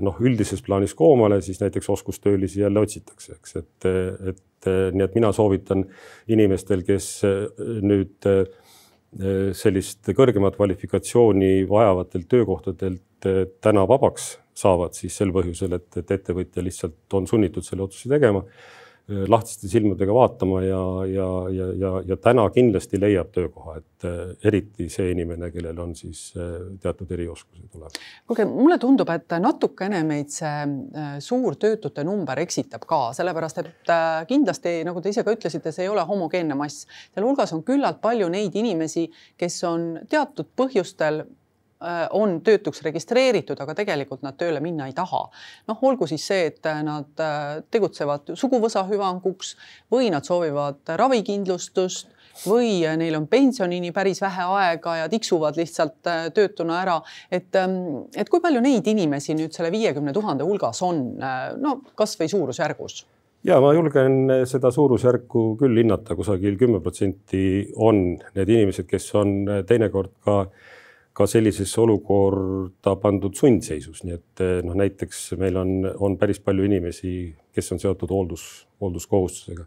noh, 0.00 0.18
üldises 0.22 0.62
plaanis 0.62 0.94
koomale, 0.94 1.40
siis 1.42 1.60
näiteks 1.60 1.90
oskustöölisi 1.90 2.60
jälle 2.60 2.80
otsitakse, 2.80 3.34
eks, 3.34 3.56
et, 3.56 3.88
et 4.32 4.68
nii 4.94 5.04
et 5.04 5.14
mina 5.14 5.32
soovitan 5.34 5.84
inimestel, 6.30 6.84
kes 6.86 7.10
nüüd 7.82 8.28
Eh, 8.28 8.46
sellist 9.56 10.10
kõrgemat 10.14 10.58
kvalifikatsiooni 10.58 11.62
vajavatelt 11.68 12.28
töökohtadelt 12.28 13.26
eh, 13.26 13.46
täna 13.64 13.86
vabaks 13.88 14.34
saavad, 14.58 14.92
siis 14.98 15.16
sel 15.16 15.32
põhjusel, 15.32 15.78
et, 15.78 15.88
et 15.96 16.10
ettevõtja 16.18 16.64
lihtsalt 16.64 17.16
on 17.16 17.26
sunnitud 17.30 17.64
selle 17.64 17.86
otsuse 17.86 18.10
tegema. 18.10 18.42
Äh, 18.44 18.87
lahtiste 19.08 19.68
silmadega 19.68 20.14
vaatama 20.14 20.60
ja, 20.62 20.80
ja, 21.08 21.28
ja, 21.50 21.66
ja, 21.80 21.92
ja 22.06 22.16
täna 22.20 22.44
kindlasti 22.52 23.00
leiab 23.00 23.30
töökoha, 23.32 23.78
et 23.80 24.04
äh, 24.04 24.18
eriti 24.50 24.88
see 24.92 25.10
inimene, 25.14 25.48
kellel 25.54 25.78
on 25.80 25.94
siis 25.96 26.26
äh, 26.36 26.58
teatud 26.82 27.10
erioskused 27.16 27.78
olemas. 27.78 27.96
kuulge, 28.28 28.44
mulle 28.50 28.78
tundub, 28.78 29.08
et 29.14 29.38
natukene 29.40 30.02
meid 30.08 30.28
see 30.34 30.66
suur 31.24 31.56
töötute 31.56 32.04
number 32.04 32.42
eksitab 32.44 32.84
ka, 32.88 33.00
sellepärast 33.16 33.62
et 33.64 33.92
kindlasti, 34.28 34.76
nagu 34.88 35.00
te 35.00 35.12
ise 35.14 35.24
ka 35.24 35.32
ütlesite, 35.32 35.72
see 35.72 35.86
ei 35.86 35.92
ole 35.92 36.04
homogeenne 36.08 36.58
mass. 36.58 36.84
sealhulgas 37.14 37.56
on 37.56 37.64
küllalt 37.64 38.02
palju 38.04 38.28
neid 38.32 38.56
inimesi, 38.60 39.08
kes 39.40 39.62
on 39.64 39.90
teatud 40.10 40.52
põhjustel 40.56 41.24
on 42.10 42.40
töötuks 42.42 42.82
registreeritud, 42.82 43.58
aga 43.62 43.74
tegelikult 43.78 44.22
nad 44.26 44.34
tööle 44.38 44.60
minna 44.60 44.88
ei 44.88 44.94
taha. 44.96 45.28
noh, 45.68 45.82
olgu 45.82 46.08
siis 46.10 46.26
see, 46.26 46.46
et 46.50 46.64
nad 46.82 47.22
äh, 47.22 47.62
tegutsevad 47.70 48.32
suguvõsa 48.34 48.82
hüvanguks 48.88 49.54
või 49.92 50.10
nad 50.10 50.26
soovivad 50.26 50.82
ravikindlustust 50.98 52.08
või 52.46 52.82
neil 52.98 53.14
on 53.18 53.26
pensionini 53.26 53.92
päris 53.94 54.20
vähe 54.22 54.46
aega 54.58 54.96
ja 55.02 55.08
tiksuvad 55.10 55.58
lihtsalt 55.58 56.10
äh, 56.10 56.24
töötuna 56.34 56.80
ära. 56.82 57.00
et, 57.30 57.54
ähm, 57.54 58.08
et 58.16 58.28
kui 58.28 58.40
palju 58.40 58.60
neid 58.60 58.86
inimesi 58.86 59.36
nüüd 59.38 59.54
selle 59.54 59.70
viiekümne 59.70 60.12
tuhande 60.12 60.44
hulgas 60.44 60.82
on, 60.82 61.14
no 61.62 61.78
kasvõi 61.94 62.28
suurusjärgus? 62.28 63.04
ja 63.46 63.60
ma 63.62 63.70
julgen 63.72 64.32
seda 64.50 64.70
suurusjärku 64.74 65.44
küll 65.60 65.78
hinnata, 65.78 66.16
kusagil 66.18 66.58
kümme 66.58 66.82
protsenti 66.82 67.68
on 67.76 68.18
need 68.34 68.48
inimesed, 68.48 68.88
kes 68.90 69.14
on 69.14 69.62
teinekord 69.66 70.10
ka, 70.26 70.48
ka 71.18 71.26
sellisesse 71.26 71.80
olukorda 71.82 72.94
pandud 73.02 73.34
sundseisus, 73.34 74.04
nii 74.06 74.14
et 74.14 74.42
noh, 74.62 74.76
näiteks 74.78 75.32
meil 75.40 75.56
on, 75.58 75.72
on 76.06 76.14
päris 76.20 76.38
palju 76.44 76.68
inimesi, 76.68 77.12
kes 77.54 77.72
on 77.74 77.82
seotud 77.82 78.12
hooldus, 78.14 78.44
hoolduskohustusega. 78.78 79.66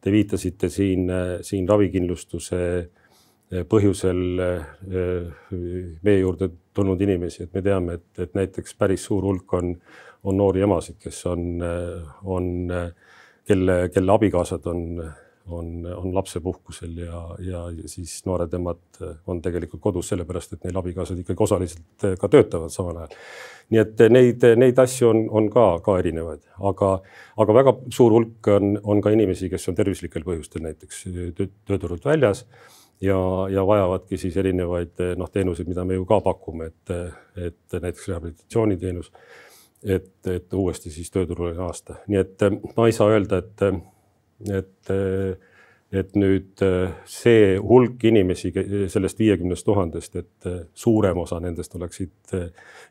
Te 0.00 0.12
viitasite 0.14 0.70
siin, 0.72 1.10
siin 1.44 1.68
ravikindlustuse 1.68 2.60
põhjusel 3.68 4.22
meie 6.06 6.18
juurde 6.18 6.48
tulnud 6.74 7.04
inimesi, 7.04 7.44
et 7.44 7.52
me 7.54 7.62
teame, 7.62 7.98
et, 8.00 8.08
et 8.24 8.34
näiteks 8.38 8.74
päris 8.80 9.04
suur 9.06 9.26
hulk 9.28 9.52
on, 9.58 9.74
on 10.24 10.40
noori 10.40 10.64
emasid, 10.64 10.96
kes 11.02 11.20
on, 11.30 11.60
on 12.24 12.50
kelle, 13.46 13.78
kelle 13.94 14.16
abikaasad 14.16 14.66
on, 14.72 14.82
on, 15.48 15.86
on 15.96 16.14
lapsepuhkusel 16.14 16.96
ja, 16.98 17.20
ja 17.38 17.62
siis 17.86 18.18
noored 18.26 18.54
emad 18.54 19.00
on 19.26 19.42
tegelikult 19.42 19.82
kodus 19.82 20.10
sellepärast, 20.12 20.56
et 20.56 20.64
neil 20.66 20.78
abikaasad 20.80 21.18
ikkagi 21.22 21.44
osaliselt 21.46 22.06
ka 22.20 22.30
töötavad 22.32 22.72
samal 22.74 23.02
ajal. 23.02 23.14
nii 23.70 23.82
et 23.82 24.04
neid, 24.10 24.46
neid 24.58 24.78
asju 24.82 25.10
on, 25.10 25.22
on 25.40 25.50
ka, 25.52 25.66
ka 25.86 25.98
erinevaid, 26.02 26.42
aga, 26.70 26.92
aga 27.42 27.58
väga 27.60 27.76
suur 27.94 28.16
hulk 28.18 28.50
on, 28.56 28.76
on 28.82 29.02
ka 29.04 29.14
inimesi, 29.14 29.50
kes 29.52 29.68
on 29.70 29.78
tervislikel 29.78 30.26
põhjustel 30.26 30.66
näiteks 30.66 31.04
töö, 31.38 31.50
tööturult 31.68 32.04
väljas 32.06 32.46
ja, 33.00 33.18
ja 33.52 33.66
vajavadki 33.66 34.18
siis 34.20 34.36
erinevaid 34.42 35.02
noh, 35.16 35.30
teenuseid, 35.32 35.68
mida 35.70 35.84
me 35.84 35.98
ju 35.98 36.06
ka 36.08 36.20
pakume, 36.24 36.70
et, 36.72 36.94
et 37.48 37.80
näiteks 37.82 38.08
rehabilitatsiooniteenus 38.12 39.12
et, 39.84 40.26
et 40.26 40.54
uuesti 40.54 40.90
siis 40.90 41.10
tööturule 41.14 41.54
naasta, 41.54 42.00
nii 42.10 42.18
et 42.18 42.46
ma 42.76 42.88
ei 42.88 42.94
saa 42.96 43.12
öelda, 43.12 43.42
et, 43.42 43.66
et, 44.44 44.90
et 45.96 46.16
nüüd 46.18 46.62
see 47.08 47.56
hulk 47.62 48.02
inimesi 48.10 48.52
sellest 48.92 49.20
viiekümnest 49.22 49.66
tuhandest, 49.66 50.16
et 50.20 50.48
suurem 50.74 51.22
osa 51.22 51.38
nendest 51.40 51.76
oleksid 51.78 52.34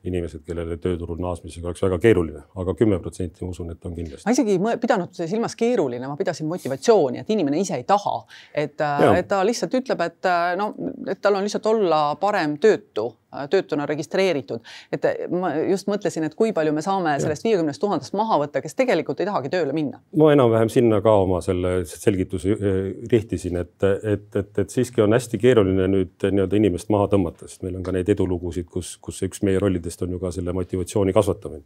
inimesed, 0.06 0.46
kellele 0.48 0.78
tööturul 0.82 1.20
naasmisega 1.22 1.70
oleks 1.70 1.84
väga 1.86 2.00
keeruline, 2.02 2.46
aga 2.62 2.76
kümme 2.78 3.00
protsenti 3.04 3.46
ma 3.46 3.52
usun, 3.54 3.74
et 3.74 3.86
on 3.86 3.98
kindlasti. 3.98 4.26
ma 4.28 4.36
isegi 4.36 4.56
ei 4.56 4.80
pidanud 4.82 5.20
silmas 5.20 5.58
keeruline, 5.60 6.08
ma 6.08 6.18
pidasin 6.20 6.50
motivatsiooni, 6.50 7.22
et 7.22 7.36
inimene 7.36 7.60
ise 7.62 7.78
ei 7.80 7.86
taha, 7.90 8.16
et, 8.54 8.80
et 8.80 9.30
ta 9.30 9.44
lihtsalt 9.46 9.78
ütleb, 9.82 10.02
et 10.08 10.32
no, 10.60 10.72
et 11.12 11.22
tal 11.22 11.38
on 11.38 11.46
lihtsalt 11.46 11.70
olla 11.74 12.02
parem 12.22 12.58
töötu 12.62 13.12
töötuna 13.52 13.86
registreeritud. 13.90 14.64
et 14.92 15.06
ma 15.32 15.54
just 15.70 15.90
mõtlesin, 15.92 16.26
et 16.28 16.36
kui 16.36 16.54
palju 16.54 16.74
me 16.76 16.84
saame 16.86 17.16
sellest 17.22 17.46
viiekümnest 17.48 17.82
tuhandest 17.82 18.16
maha 18.18 18.40
võtta, 18.44 18.62
kes 18.64 18.76
tegelikult 18.76 19.20
ei 19.20 19.30
tahagi 19.30 19.52
tööle 19.54 19.74
minna. 19.74 20.02
ma 20.18 20.32
enam-vähem 20.34 20.72
sinna 20.72 21.02
ka 21.06 21.16
oma 21.26 21.42
selle 21.46 21.76
selgituse 21.90 22.56
äh, 22.56 22.80
rihtisin, 23.12 23.60
et, 23.62 23.76
et, 23.84 24.28
et, 24.36 24.52
et 24.64 24.70
siiski 24.70 25.04
on 25.06 25.14
hästi 25.16 25.40
keeruline 25.42 25.88
nüüd 25.92 26.30
nii-öelda 26.30 26.60
inimest 26.60 26.92
maha 26.94 27.10
tõmmata, 27.12 27.50
sest 27.50 27.66
meil 27.66 27.78
on 27.80 27.86
ka 27.86 27.96
neid 27.96 28.10
edulugusid, 28.16 28.70
kus, 28.72 28.96
kus 29.02 29.22
üks 29.28 29.44
meie 29.46 29.62
rollidest 29.62 30.02
on 30.06 30.16
ju 30.16 30.22
ka 30.22 30.34
selle 30.36 30.56
motivatsiooni 30.56 31.14
kasvatamine 31.16 31.64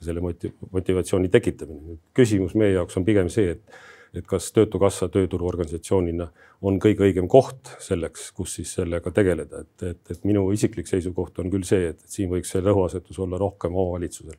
selle 0.00 0.20
motiv 0.20 0.52
motivatsiooni 0.72 1.28
tekitamine. 1.28 1.98
küsimus 2.14 2.54
meie 2.54 2.72
jaoks 2.72 2.96
on 2.96 3.04
pigem 3.04 3.28
see, 3.32 3.56
et 3.56 3.80
et 4.14 4.26
kas 4.26 4.50
Töötukassa 4.52 5.08
tööturuorganisatsioonina 5.12 6.26
on 6.66 6.80
kõige 6.82 7.06
õigem 7.06 7.28
koht 7.30 7.70
selleks, 7.82 8.30
kus 8.36 8.56
siis 8.58 8.72
sellega 8.74 9.12
tegeleda, 9.14 9.62
et, 9.62 9.84
et, 9.86 10.00
et 10.10 10.24
minu 10.28 10.48
isiklik 10.54 10.90
seisukoht 10.90 11.38
on 11.40 11.50
küll 11.52 11.64
see, 11.66 11.92
et, 11.92 12.02
siin 12.10 12.30
võiks 12.32 12.50
see 12.50 12.62
rõhuasetus 12.64 13.20
olla 13.22 13.38
rohkem 13.40 13.76
omavalitsusel. 13.76 14.34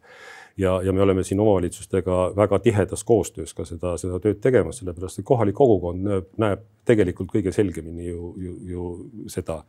ja, 0.57 0.75
ja 0.83 0.93
me 0.93 1.01
oleme 1.01 1.23
siin 1.23 1.39
omavalitsustega 1.39 2.19
väga 2.35 2.59
tihedas 2.59 3.03
koostöös 3.03 3.53
ka 3.53 3.65
seda, 3.65 3.95
seda 3.97 4.19
tööd 4.19 4.41
tegemas, 4.43 4.81
sellepärast 4.81 5.19
et 5.19 5.25
kohalik 5.25 5.55
kogukond 5.55 6.03
näeb, 6.07 6.27
näeb 6.37 6.65
tegelikult 6.85 7.31
kõige 7.31 7.53
selgemini 7.55 8.09
ju, 8.09 8.33
ju, 8.41 8.57
ju 8.73 8.89
seda, 9.31 9.61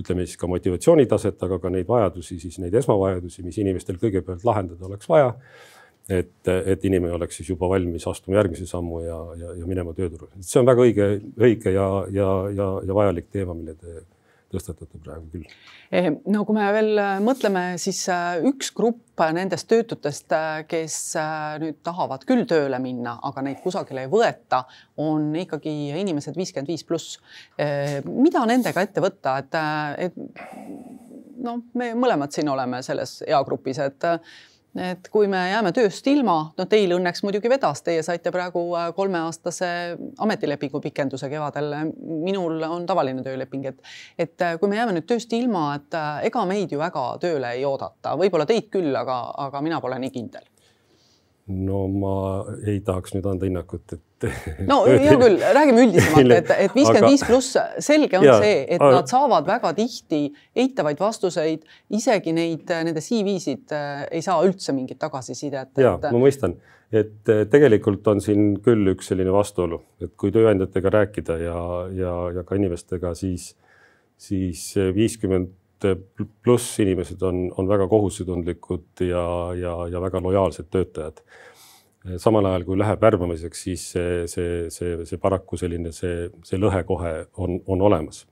ütleme 0.00 0.24
siis 0.24 0.40
ka 0.40 0.48
motivatsioonitaset, 0.48 1.42
aga 1.42 1.58
ka 1.60 1.74
neid 1.74 1.88
vajadusi, 1.88 2.40
siis 2.40 2.58
neid 2.62 2.74
esmavajadusi, 2.80 3.44
mis 3.44 3.58
inimestel 3.60 4.00
kõigepealt 4.00 4.46
lahendada 4.46 4.88
oleks 4.88 5.10
vaja 5.10 5.34
et, 6.08 6.48
et 6.48 6.84
inimene 6.88 7.14
oleks 7.14 7.40
siis 7.40 7.50
juba 7.52 7.68
valmis 7.70 8.06
astuma 8.10 8.38
järgmise 8.38 8.66
sammu 8.66 9.02
ja, 9.04 9.18
ja, 9.40 9.52
ja 9.60 9.66
minema 9.68 9.94
tööturule. 9.96 10.32
see 10.40 10.62
on 10.62 10.70
väga 10.70 10.86
õige, 10.86 11.10
õige 11.38 11.74
ja, 11.74 11.90
ja, 12.14 12.30
ja, 12.54 12.70
ja 12.86 12.96
vajalik 12.96 13.30
teema, 13.34 13.54
mille 13.54 13.76
te 13.78 14.00
tõstatate 14.50 14.98
praegu 15.02 15.28
küll. 15.30 15.46
Eh, 15.94 16.08
no 16.30 16.42
kui 16.46 16.56
me 16.56 16.66
veel 16.74 16.98
mõtleme, 17.24 17.62
siis 17.82 18.00
äh, 18.12 18.40
üks 18.46 18.72
grupp 18.74 19.22
nendest 19.34 19.68
töötutest, 19.70 20.26
äh, 20.34 20.62
kes 20.70 20.96
äh, 21.18 21.56
nüüd 21.62 21.80
tahavad 21.86 22.24
küll 22.28 22.46
tööle 22.50 22.78
minna, 22.82 23.16
aga 23.26 23.44
neid 23.46 23.60
kusagile 23.64 24.06
ei 24.06 24.10
võeta, 24.10 24.64
on 25.02 25.30
ikkagi 25.38 25.74
inimesed 26.00 26.38
viiskümmend 26.38 26.70
viis 26.70 26.86
pluss. 26.86 27.18
mida 28.06 28.44
nendega 28.48 28.82
ette 28.82 29.02
võtta, 29.02 29.36
et, 29.42 29.58
et 30.06 30.14
noh, 31.44 31.60
me 31.74 31.92
mõlemad 31.98 32.32
siin 32.34 32.48
oleme 32.50 32.82
selles 32.86 33.20
eagrupis, 33.26 33.78
et 33.82 34.08
et 34.78 35.08
kui 35.10 35.28
me 35.30 35.40
jääme 35.50 35.72
tööst 35.74 36.06
ilma, 36.06 36.36
no 36.58 36.66
teil 36.70 36.94
õnneks 36.94 37.24
muidugi 37.26 37.50
vedas, 37.50 37.82
teie 37.86 38.02
saite 38.06 38.30
praegu 38.34 38.62
äh, 38.78 38.90
kolmeaastase 38.96 39.70
ametilepingu 40.18 40.80
pikenduse 40.80 41.28
kevadel. 41.32 41.74
minul 41.98 42.62
on 42.68 42.86
tavaline 42.86 43.22
tööleping, 43.26 43.66
et, 43.66 43.82
et 44.18 44.46
äh, 44.46 44.58
kui 44.60 44.70
me 44.70 44.78
jääme 44.78 44.94
nüüd 44.96 45.08
tööst 45.10 45.32
ilma, 45.32 45.74
et 45.80 45.98
äh, 45.98 46.26
ega 46.30 46.44
meid 46.46 46.72
ju 46.72 46.78
väga 46.78 47.04
tööle 47.20 47.54
ei 47.56 47.64
oodata, 47.64 48.14
võib-olla 48.20 48.46
teid 48.46 48.70
küll, 48.70 48.94
aga, 48.96 49.22
aga 49.48 49.62
mina 49.64 49.80
pole 49.80 49.98
nii 49.98 50.14
kindel 50.14 50.46
no 51.50 51.86
ma 51.90 52.14
ei 52.68 52.80
tahaks 52.84 53.16
nüüd 53.16 53.26
anda 53.26 53.48
hinnangut, 53.48 53.96
et. 53.96 54.04
no 54.70 54.80
hea 54.86 55.14
küll, 55.20 55.38
räägime 55.40 55.84
üldisemalt, 55.86 56.34
et, 56.36 56.50
et 56.66 56.74
viiskümmend 56.76 57.06
viis 57.08 57.22
pluss, 57.26 57.56
selge 57.84 58.18
on 58.18 58.26
ja, 58.26 58.36
see, 58.42 58.64
et 58.66 58.80
aga... 58.80 58.90
nad 58.98 59.12
saavad 59.12 59.46
väga 59.48 59.72
tihti 59.78 60.22
eitavaid 60.64 61.00
vastuseid, 61.00 61.64
isegi 61.96 62.34
neid, 62.36 62.68
nende 62.68 63.02
CV-sid 63.04 63.72
äh, 63.76 64.02
ei 64.18 64.24
saa 64.24 64.42
üldse 64.46 64.74
mingit 64.76 65.00
tagasisidet. 65.00 65.72
ja 65.80 65.94
et... 65.96 66.10
ma 66.10 66.22
mõistan, 66.22 66.58
et 66.92 67.32
äh, 67.32 67.46
tegelikult 67.50 68.06
on 68.12 68.20
siin 68.24 68.52
küll 68.64 68.92
üks 68.94 69.12
selline 69.12 69.32
vastuolu, 69.34 69.80
et 70.04 70.12
kui 70.20 70.34
tööandjatega 70.34 70.92
rääkida 70.98 71.38
ja, 71.40 71.62
ja, 71.96 72.18
ja 72.36 72.44
ka 72.46 72.60
inimestega, 72.60 73.14
siis, 73.18 73.54
siis 74.20 74.68
viiskümmend 74.96 75.56
pluss 76.44 76.80
inimesed 76.82 77.22
on, 77.24 77.46
on 77.56 77.68
väga 77.68 77.86
kohusetundlikud 77.88 79.04
ja, 79.06 79.24
ja, 79.56 79.74
ja 79.88 80.02
väga 80.02 80.20
lojaalsed 80.22 80.68
töötajad. 80.70 81.22
Samal 82.22 82.46
ajal, 82.48 82.64
kui 82.64 82.78
läheb 82.80 83.02
värbamiseks, 83.02 83.62
siis 83.66 83.86
see, 83.94 84.24
see, 84.30 84.68
see, 84.72 84.94
see 85.08 85.20
paraku 85.20 85.58
selline 85.60 85.92
see, 85.92 86.28
see 86.46 86.60
lõhe 86.60 86.82
kohe 86.88 87.12
on, 87.36 87.58
on 87.68 87.82
olemas. 87.90 88.26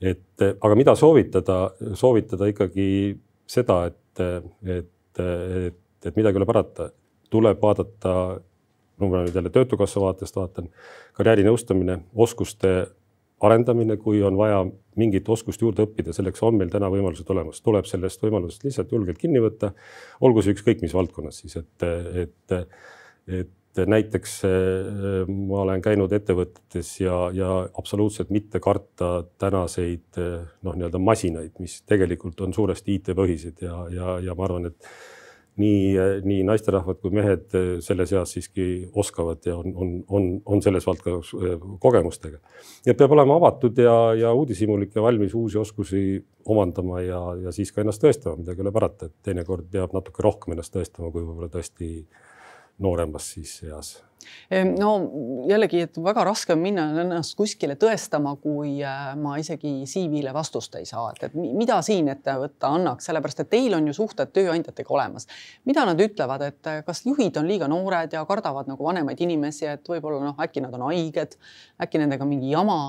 et 0.00 0.44
aga 0.44 0.74
mida 0.78 0.94
soovitada, 0.94 1.70
soovitada 1.98 2.46
ikkagi 2.52 3.16
seda, 3.48 3.80
et, 3.88 4.20
et, 4.76 5.22
et, 5.22 5.80
et 6.06 6.20
midagi 6.20 6.36
ei 6.36 6.42
ole 6.42 6.46
parata, 6.46 6.90
tuleb 7.32 7.62
vaadata 7.62 8.12
no 8.98 9.08
ma 9.08 9.24
nüüd 9.24 9.34
jälle 9.34 9.50
Töötukassa 9.54 10.02
vaatest 10.02 10.36
vaatan, 10.36 10.68
karjäärinõustamine, 11.18 12.00
oskuste 12.14 12.74
arendamine, 13.40 13.96
kui 14.02 14.20
on 14.26 14.36
vaja 14.38 14.64
mingit 14.98 15.28
oskust 15.30 15.62
juurde 15.62 15.84
õppida, 15.86 16.12
selleks 16.14 16.42
on 16.46 16.58
meil 16.58 16.70
täna 16.72 16.90
võimalused 16.90 17.28
olemas, 17.30 17.62
tuleb 17.62 17.86
sellest 17.86 18.22
võimalusest 18.24 18.66
lihtsalt 18.66 18.92
julgelt 18.92 19.20
kinni 19.20 19.42
võtta. 19.42 19.72
olgu 20.20 20.42
see 20.42 20.56
ükskõik 20.56 20.82
mis 20.82 20.94
valdkonnas 20.94 21.38
siis, 21.44 21.54
et, 21.60 21.86
et, 22.24 22.56
et 23.28 23.80
näiteks 23.86 24.40
ma 25.28 25.60
olen 25.62 25.82
käinud 25.84 26.12
ettevõtetes 26.16 26.88
ja, 27.00 27.18
ja 27.36 27.50
absoluutselt 27.78 28.32
mitte 28.34 28.58
karta 28.64 29.20
tänaseid 29.38 30.18
noh, 30.18 30.72
nii-öelda 30.74 30.98
masinaid, 30.98 31.52
mis 31.62 31.76
tegelikult 31.86 32.40
on 32.42 32.56
suuresti 32.56 32.96
IT-põhised 32.98 33.62
ja, 33.62 33.84
ja, 33.94 34.16
ja 34.24 34.34
ma 34.34 34.48
arvan, 34.48 34.66
et 34.72 34.90
nii, 35.58 35.96
nii 36.26 36.44
naisterahvad 36.46 37.00
kui 37.02 37.12
mehed 37.14 37.54
selle 37.84 38.06
seas 38.08 38.32
siiski 38.36 38.88
oskavad 38.98 39.46
ja 39.46 39.56
on, 39.58 39.74
on, 39.74 39.92
on, 40.08 40.28
on 40.46 40.62
selles 40.62 40.86
valdkonnas 40.86 41.32
äh, 41.34 41.66
kogemustega. 41.82 42.38
nii 42.86 42.94
et 42.94 43.00
peab 43.00 43.14
olema 43.16 43.38
avatud 43.40 43.78
ja, 43.82 43.96
ja 44.18 44.32
uudishimulik 44.38 44.94
ja 44.96 45.02
valmis 45.02 45.34
uusi 45.34 45.58
oskusi 45.58 46.02
omandama 46.46 47.02
ja, 47.02 47.20
ja 47.44 47.52
siis 47.54 47.72
ka 47.74 47.82
ennast 47.82 48.02
tõestama, 48.04 48.38
midagi 48.42 48.62
ei 48.62 48.66
ole 48.66 48.74
parata, 48.74 49.08
et 49.08 49.16
teinekord 49.26 49.68
peab 49.72 49.94
natuke 49.96 50.24
rohkem 50.24 50.54
ennast 50.54 50.74
tõestama, 50.74 51.10
kui 51.12 51.24
võib-olla 51.24 51.50
tõesti 51.52 51.92
nooremas 52.78 53.32
siis 53.34 53.58
eas 53.68 53.96
no 54.78 54.90
jällegi, 55.48 55.82
et 55.86 55.98
väga 56.02 56.24
raske 56.26 56.52
on 56.54 56.60
minna 56.62 56.86
ennast 57.02 57.36
kuskile 57.38 57.76
tõestama, 57.80 58.34
kui 58.42 58.78
äh, 58.84 59.12
ma 59.20 59.36
isegi 59.40 59.72
CV-le 59.88 60.32
vastust 60.34 60.74
ei 60.78 60.86
saa, 60.88 61.10
et, 61.12 61.28
et 61.28 61.36
mida 61.36 61.78
siin 61.84 62.08
ette 62.12 62.34
võtta 62.40 62.72
annaks, 62.76 63.08
sellepärast 63.08 63.44
et 63.44 63.50
teil 63.52 63.76
on 63.76 63.88
ju 63.90 63.96
suhted 64.00 64.32
tööandjatega 64.34 64.94
olemas. 64.94 65.28
mida 65.68 65.84
nad 65.88 66.00
ütlevad, 66.00 66.44
et 66.48 66.70
äh, 66.70 66.80
kas 66.86 67.04
juhid 67.06 67.36
on 67.40 67.48
liiga 67.48 67.68
noored 67.70 68.16
ja 68.16 68.24
kardavad 68.28 68.70
nagu 68.70 68.84
vanemaid 68.84 69.20
inimesi, 69.24 69.68
et 69.68 69.88
võib-olla 69.88 70.22
noh, 70.24 70.42
äkki 70.44 70.64
nad 70.64 70.74
on 70.78 70.88
haiged, 70.88 71.38
äkki 71.82 72.02
nendega 72.02 72.26
on 72.26 72.32
mingi 72.32 72.52
jama, 72.52 72.80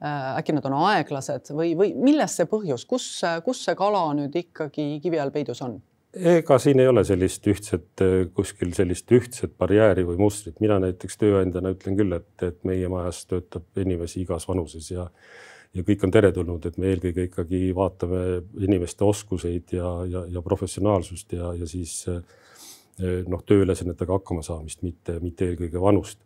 äh, 0.00 0.38
äkki 0.40 0.56
nad 0.56 0.70
on 0.70 0.78
aeglased 0.86 1.52
või, 1.52 1.74
või 1.78 1.92
milles 1.98 2.38
see 2.38 2.48
põhjus, 2.50 2.86
kus, 2.88 3.10
kus 3.44 3.66
see 3.66 3.78
kala 3.78 4.08
nüüd 4.18 4.34
ikkagi 4.46 4.96
kivi 5.02 5.20
all 5.20 5.34
peidus 5.34 5.62
on? 5.66 5.80
Ega 6.14 6.58
siin 6.58 6.80
ei 6.80 6.88
ole 6.88 7.04
sellist 7.04 7.46
ühtset, 7.50 8.02
kuskil 8.34 8.72
sellist 8.76 9.12
ühtset 9.12 9.52
barjääri 9.58 10.06
või 10.08 10.16
mustrit. 10.22 10.60
mina 10.60 10.78
näiteks 10.82 11.20
tööandjana 11.20 11.74
ütlen 11.76 11.98
küll, 11.98 12.16
et, 12.16 12.32
et 12.42 12.64
meie 12.64 12.88
majas 12.88 13.24
töötab 13.28 13.66
inimesi 13.76 14.22
igas 14.24 14.48
vanuses 14.48 14.90
ja 14.90 15.08
ja 15.76 15.84
kõik 15.84 16.04
on 16.06 16.12
teretulnud, 16.12 16.64
et 16.64 16.78
me 16.80 16.88
eelkõige 16.88 17.26
ikkagi 17.28 17.58
vaatame 17.76 18.20
inimeste 18.64 19.04
oskuseid 19.04 19.74
ja, 19.76 19.90
ja, 20.08 20.24
ja 20.32 20.42
professionaalsust 20.42 21.34
ja, 21.36 21.52
ja 21.60 21.68
siis 21.68 22.06
noh, 22.98 23.42
tööülesannetega 23.46 24.16
hakkama 24.16 24.42
saamist, 24.42 24.80
mitte, 24.82 25.18
mitte 25.22 25.50
eelkõige 25.50 25.80
vanust. 25.82 26.18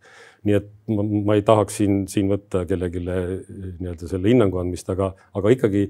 nii 0.46 0.56
et 0.56 0.70
ma, 0.90 1.04
ma 1.04 1.34
ei 1.38 1.44
tahaks 1.46 1.76
siin, 1.82 2.06
siin 2.10 2.30
võtta 2.30 2.64
kellelegi 2.70 3.02
nii-öelda 3.02 4.08
selle 4.10 4.30
hinnangu 4.32 4.62
andmist, 4.62 4.88
aga, 4.94 5.12
aga 5.38 5.52
ikkagi 5.54 5.84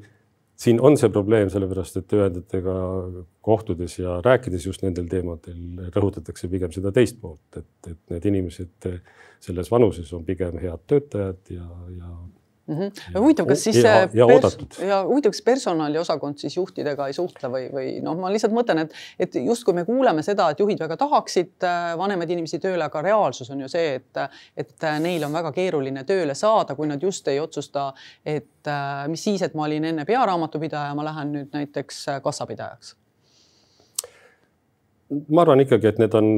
siin 0.56 0.80
on 0.80 0.96
see 1.00 1.10
probleem, 1.12 1.50
sellepärast 1.50 1.96
et 1.98 2.08
tööandjatega 2.10 2.74
kohtudes 3.44 3.98
ja 3.98 4.18
rääkides 4.24 4.66
just 4.68 4.84
nendel 4.84 5.08
teemadel 5.10 5.90
rõhutatakse 5.94 6.50
pigem 6.52 6.72
seda 6.74 6.92
teist 6.94 7.18
poolt, 7.20 7.42
et, 7.56 7.90
et 7.90 8.14
need 8.14 8.28
inimesed 8.32 8.92
selles 9.42 9.72
vanuses 9.72 10.12
on 10.14 10.24
pigem 10.24 10.58
head 10.62 10.84
töötajad 10.90 11.54
ja, 11.56 11.66
ja 11.96 12.12
mm. 12.66 12.74
-hmm. 12.78 13.18
huvitav, 13.18 13.46
kas 13.46 13.64
siis 13.64 13.76
ja, 13.76 14.08
ja 14.12 14.26
oodatud 14.26 14.78
ja 14.86 15.02
huvitav, 15.04 15.32
kas 15.32 15.42
personaliosakond 15.42 16.38
siis 16.38 16.56
juhtidega 16.56 17.06
ei 17.06 17.12
suhtle 17.12 17.48
või, 17.48 17.66
või 17.72 17.88
noh, 18.04 18.16
ma 18.18 18.30
lihtsalt 18.32 18.54
mõtlen, 18.54 18.84
et, 18.84 18.94
et 19.18 19.34
justkui 19.34 19.74
me 19.74 19.84
kuuleme 19.84 20.22
seda, 20.22 20.50
et 20.50 20.60
juhid 20.60 20.80
väga 20.80 20.96
tahaksid 20.96 21.66
äh, 21.66 21.92
vanemaid 21.98 22.30
inimesi 22.30 22.58
tööle, 22.62 22.84
aga 22.84 23.02
reaalsus 23.02 23.50
on 23.50 23.60
ju 23.60 23.68
see, 23.68 23.94
et, 24.00 24.24
et 24.56 24.88
neil 25.00 25.24
on 25.24 25.32
väga 25.32 25.52
keeruline 25.52 26.04
tööle 26.04 26.34
saada, 26.34 26.74
kui 26.78 26.88
nad 26.90 27.02
just 27.02 27.28
ei 27.28 27.40
otsusta, 27.40 27.92
et 28.24 28.70
äh, 28.70 29.04
mis 29.08 29.24
siis, 29.24 29.42
et 29.42 29.54
ma 29.54 29.68
olin 29.68 29.92
enne 29.92 30.04
pearaamatupidaja, 30.08 30.94
ma 30.94 31.04
lähen 31.10 31.32
nüüd 31.38 31.54
näiteks 31.56 32.08
äh, 32.08 32.22
kassapidajaks 32.22 32.96
ma 35.32 35.42
arvan 35.44 35.62
ikkagi, 35.64 35.88
et 35.90 35.98
need 36.02 36.14
on, 36.18 36.28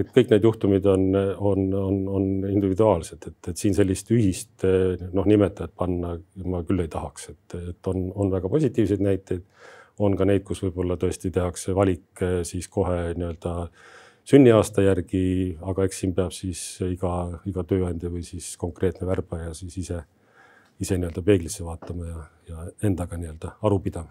et 0.00 0.10
kõik 0.14 0.32
need 0.32 0.46
juhtumid 0.46 0.86
on, 0.90 1.06
on, 1.50 1.66
on, 1.80 2.00
on 2.18 2.28
individuaalsed, 2.50 3.26
et, 3.26 3.38
et 3.52 3.60
siin 3.60 3.76
sellist 3.76 4.10
ühist 4.14 4.66
noh, 4.66 5.26
nimetajat 5.26 5.74
panna 5.78 6.14
ma 6.44 6.62
küll 6.66 6.84
ei 6.84 6.90
tahaks, 6.92 7.30
et, 7.34 7.56
et 7.72 7.90
on, 7.92 8.08
on 8.14 8.32
väga 8.32 8.50
positiivseid 8.52 9.02
näiteid. 9.04 9.44
on 10.00 10.14
ka 10.16 10.24
neid, 10.24 10.44
kus 10.48 10.62
võib-olla 10.64 10.96
tõesti 10.96 11.28
tehakse 11.30 11.74
valik 11.76 12.22
siis 12.48 12.68
kohe 12.72 13.12
nii-öelda 13.18 13.54
sünniaasta 14.30 14.82
järgi, 14.86 15.58
aga 15.60 15.84
eks 15.84 16.00
siin 16.00 16.14
peab 16.16 16.32
siis 16.32 16.62
iga, 16.86 17.40
iga 17.44 17.64
tööandja 17.68 18.08
või 18.12 18.22
siis 18.24 18.54
konkreetne 18.56 19.08
värbaja 19.08 19.52
siis 19.54 19.76
ise 19.82 20.04
ise 20.80 20.96
nii-öelda 20.98 21.22
peeglisse 21.22 21.64
vaatama 21.64 22.06
ja, 22.06 22.22
ja 22.48 22.66
endaga 22.88 23.18
nii-öelda 23.20 23.56
aru 23.62 23.78
pidama. 23.84 24.08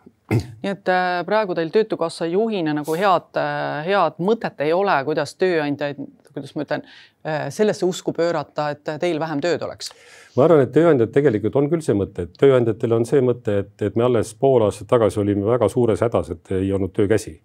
Nii 0.63 0.71
et 0.71 0.91
äh, 0.91 1.19
praegu 1.27 1.55
teil 1.57 1.71
Töötukassa 1.73 2.27
juhina 2.29 2.73
nagu 2.75 2.95
head, 2.99 3.29
äh, 3.39 3.85
head 3.87 4.19
mõtet 4.23 4.59
ei 4.65 4.73
ole, 4.75 4.95
kuidas 5.07 5.35
tööandjaid, 5.39 6.01
kuidas 6.33 6.55
ma 6.55 6.65
ütlen, 6.65 6.85
äh, 7.25 7.47
sellesse 7.53 7.87
usku 7.87 8.13
pöörata, 8.15 8.69
et 8.75 8.95
teil 9.01 9.19
vähem 9.21 9.43
tööd 9.43 9.63
oleks? 9.65 9.93
ma 10.37 10.45
arvan, 10.45 10.63
et 10.63 10.71
tööandjad 10.75 11.11
tegelikult 11.15 11.55
on 11.59 11.69
küll 11.71 11.83
see 11.83 11.97
mõte, 11.97 12.27
et 12.27 12.37
tööandjatel 12.39 12.95
on 12.95 13.07
see 13.07 13.23
mõte, 13.25 13.59
et, 13.63 13.73
et 13.81 13.97
me 13.99 14.05
alles 14.07 14.35
pool 14.39 14.63
aastat 14.67 14.87
tagasi 14.91 15.19
olime 15.19 15.47
väga 15.47 15.69
suures 15.71 16.03
hädas, 16.05 16.31
et 16.35 16.53
ei 16.59 16.71
olnud 16.75 16.93
töökäsi 16.95 17.39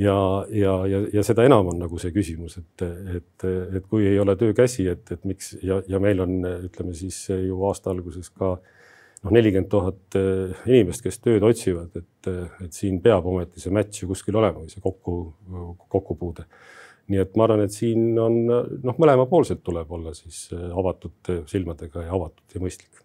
ja, 0.00 0.16
ja, 0.50 0.74
ja, 0.90 1.04
ja 1.12 1.24
seda 1.26 1.44
enam 1.46 1.70
on 1.72 1.80
nagu 1.84 2.00
see 2.02 2.12
küsimus, 2.14 2.58
et, 2.60 2.84
et, 3.20 3.46
et 3.78 3.86
kui 3.86 4.06
ei 4.08 4.18
ole 4.20 4.36
töökäsi, 4.36 4.88
et, 4.90 5.04
et 5.12 5.24
miks 5.28 5.54
ja, 5.62 5.80
ja 5.88 6.00
meil 6.02 6.20
on, 6.24 6.40
ütleme 6.66 6.96
siis 6.96 7.22
ju 7.30 7.62
aasta 7.68 7.92
alguses 7.94 8.30
ka 8.30 8.56
noh, 9.24 9.32
nelikümmend 9.36 9.70
tuhat 9.72 10.18
eh, 10.18 10.62
inimest, 10.68 11.04
kes 11.04 11.20
tööd 11.24 11.44
otsivad, 11.46 11.96
et, 11.96 12.30
et 12.64 12.76
siin 12.76 13.00
peab 13.04 13.26
ometi 13.30 13.62
see 13.62 13.74
match 13.74 14.04
ju 14.04 14.10
kuskil 14.10 14.38
olema 14.40 14.62
või 14.62 14.72
see 14.72 14.82
kokku, 14.84 15.18
kokkupuude. 15.88 16.46
nii 17.10 17.22
et 17.24 17.36
ma 17.36 17.46
arvan, 17.48 17.64
et 17.66 17.74
siin 17.74 18.18
on 18.22 18.40
noh, 18.46 18.96
mõlemapoolselt 18.96 19.64
tuleb 19.66 19.92
olla 19.92 20.14
siis 20.14 20.48
avatud 20.54 21.32
silmadega 21.50 22.06
ja 22.06 22.16
avatud 22.16 22.54
ja 22.54 22.62
mõistlik 22.62 23.00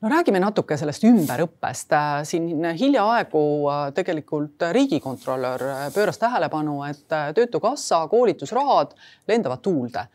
no 0.00 0.10
räägime 0.10 0.40
natuke 0.42 0.76
sellest 0.78 1.04
ümberõppest. 1.08 1.94
siin 2.28 2.64
hiljaaegu 2.78 3.44
äh, 3.70 3.86
tegelikult 3.96 4.66
riigikontrolör 4.76 5.66
äh, 5.70 5.86
pööras 5.94 6.20
tähelepanu, 6.20 6.82
et 6.88 7.12
äh, 7.12 7.32
Töötukassa 7.34 8.04
koolitusrahad 8.08 8.94
lendavad 9.28 9.62
tuulde 9.62 10.08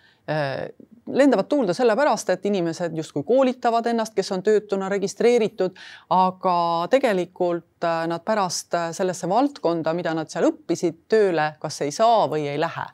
lendavad 1.14 1.48
tuulde 1.50 1.74
sellepärast, 1.74 2.30
et 2.30 2.46
inimesed 2.46 2.98
justkui 2.98 3.24
koolitavad 3.24 3.86
ennast, 3.90 4.14
kes 4.16 4.32
on 4.32 4.44
töötuna 4.44 4.90
registreeritud, 4.90 5.76
aga 6.14 6.56
tegelikult 6.92 7.84
äh, 7.84 8.06
nad 8.12 8.24
pärast 8.26 8.74
äh, 8.78 8.90
sellesse 8.96 9.30
valdkonda, 9.30 9.94
mida 9.98 10.14
nad 10.18 10.32
seal 10.32 10.50
õppisid, 10.52 11.04
tööle 11.12 11.52
kas 11.60 11.82
ei 11.86 11.92
saa 11.96 12.28
või 12.32 12.48
ei 12.52 12.60
lähe. 12.60 12.86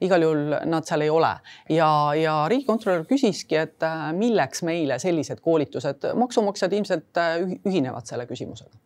igal 0.00 0.22
juhul 0.22 0.56
nad 0.66 0.88
seal 0.88 1.06
ei 1.06 1.10
ole. 1.10 1.32
Ja, 1.70 1.90
ja 2.18 2.36
riigikontrolör 2.48 3.06
küsiski, 3.08 3.56
et 3.56 3.82
äh, 3.86 4.08
milleks 4.16 4.62
meile 4.66 4.98
sellised 5.02 5.40
koolitused, 5.40 6.12
maksumaksjad 6.14 6.72
ilmselt 6.72 7.22
ühinevad 7.64 8.06
selle 8.06 8.26
küsimusega. 8.26 8.76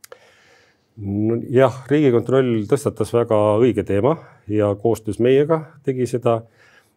No 0.96 1.36
jah, 1.52 1.82
Riigikontroll 1.90 2.62
tõstatas 2.70 3.10
väga 3.12 3.36
õige 3.60 3.82
teema 3.84 4.14
ja 4.48 4.70
koostöös 4.80 5.18
meiega 5.20 5.58
tegi 5.84 6.06
seda 6.08 6.38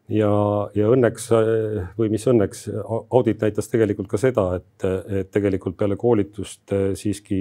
ja, 0.09 0.31
ja 0.75 0.89
õnneks 0.89 1.29
või 1.97 2.09
mis 2.13 2.25
õnneks, 2.29 2.65
audit 3.15 3.41
näitas 3.45 3.69
tegelikult 3.71 4.09
ka 4.11 4.19
seda, 4.21 4.47
et, 4.59 4.87
et 5.21 5.31
tegelikult 5.31 5.77
peale 5.79 5.97
koolitust 5.99 6.73
eh, 6.75 6.89
siiski 6.99 7.39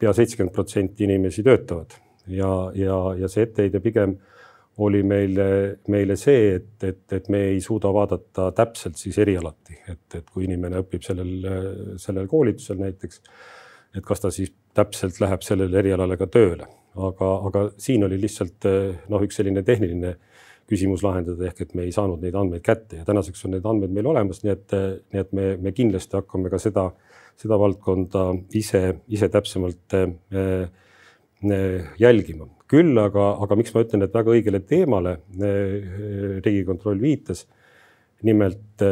pea 0.00 0.12
seitsekümmend 0.16 0.54
protsenti 0.54 1.04
inimesi 1.04 1.44
töötavad. 1.44 1.96
Ja, 2.30 2.70
ja, 2.76 2.98
ja 3.18 3.28
see 3.28 3.46
etteheide 3.46 3.80
pigem 3.84 4.16
oli 4.80 5.02
meile, 5.04 5.46
meile 5.92 6.16
see, 6.16 6.54
et, 6.56 6.72
et, 6.86 7.02
et 7.12 7.28
me 7.32 7.42
ei 7.50 7.60
suuda 7.60 7.90
vaadata 7.92 8.48
täpselt 8.56 8.96
siis 9.00 9.18
erialati, 9.20 9.76
et, 9.90 10.04
et 10.16 10.28
kui 10.30 10.46
inimene 10.46 10.80
õpib 10.80 11.04
sellel, 11.04 11.34
sellel 12.00 12.28
koolitusel 12.30 12.80
näiteks, 12.80 13.20
et 13.98 14.06
kas 14.06 14.22
ta 14.22 14.30
siis 14.32 14.54
täpselt 14.76 15.18
läheb 15.20 15.44
sellele 15.44 15.82
erialale 15.82 16.16
ka 16.16 16.30
tööle, 16.32 16.68
aga, 16.96 17.30
aga 17.50 17.64
siin 17.82 18.06
oli 18.06 18.20
lihtsalt 18.22 18.68
noh, 19.10 19.26
üks 19.26 19.40
selline 19.40 19.64
tehniline 19.66 20.14
küsimus 20.70 21.02
lahendada, 21.04 21.48
ehk 21.48 21.64
et 21.64 21.74
me 21.74 21.86
ei 21.86 21.94
saanud 21.94 22.22
neid 22.22 22.36
andmeid 22.38 22.64
kätte 22.64 23.00
ja 23.00 23.06
tänaseks 23.08 23.44
on 23.46 23.56
need 23.56 23.66
andmed 23.66 23.92
meil 23.94 24.10
olemas, 24.12 24.42
nii 24.44 24.52
et, 24.54 24.76
nii 25.12 25.24
et 25.24 25.32
me, 25.36 25.48
me 25.60 25.74
kindlasti 25.76 26.18
hakkame 26.20 26.52
ka 26.52 26.60
seda, 26.62 26.86
seda 27.40 27.58
valdkonda 27.60 28.26
ise, 28.58 28.82
ise 29.10 29.30
täpsemalt 29.32 29.96
äh, 29.98 30.64
jälgima. 31.98 32.48
küll 32.70 32.98
aga, 33.02 33.32
aga 33.42 33.56
miks 33.58 33.72
ma 33.74 33.82
ütlen, 33.82 34.04
et 34.06 34.14
väga 34.14 34.30
õigele 34.30 34.60
teemale 34.62 35.16
äh, 35.18 36.38
Riigikontroll 36.44 37.00
viitas 37.02 37.46
nimelt, 38.22 38.82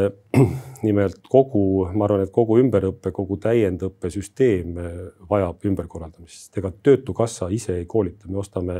nimelt 0.89 1.21
kogu, 1.29 1.85
ma 1.93 2.07
arvan, 2.07 2.25
et 2.25 2.33
kogu 2.33 2.59
ümberõppe, 2.63 3.13
kogu 3.13 3.37
täiendõppesüsteem 3.45 4.79
vajab 5.29 5.67
ümberkorraldamist, 5.69 6.49
ega 6.57 6.73
Töötukassa 6.73 7.51
ise 7.53 7.77
ei 7.77 7.85
koolita, 7.87 8.31
me 8.33 8.41
ostame 8.41 8.79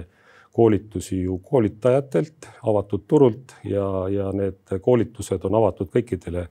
koolitusi 0.59 1.21
ju 1.23 1.37
koolitajatelt 1.39 2.49
avatud 2.67 3.05
turult 3.07 3.53
ja, 3.65 3.85
ja 4.11 4.33
need 4.35 4.73
koolitused 4.83 5.45
on 5.47 5.55
avatud 5.55 5.91
kõikidele 5.95 6.49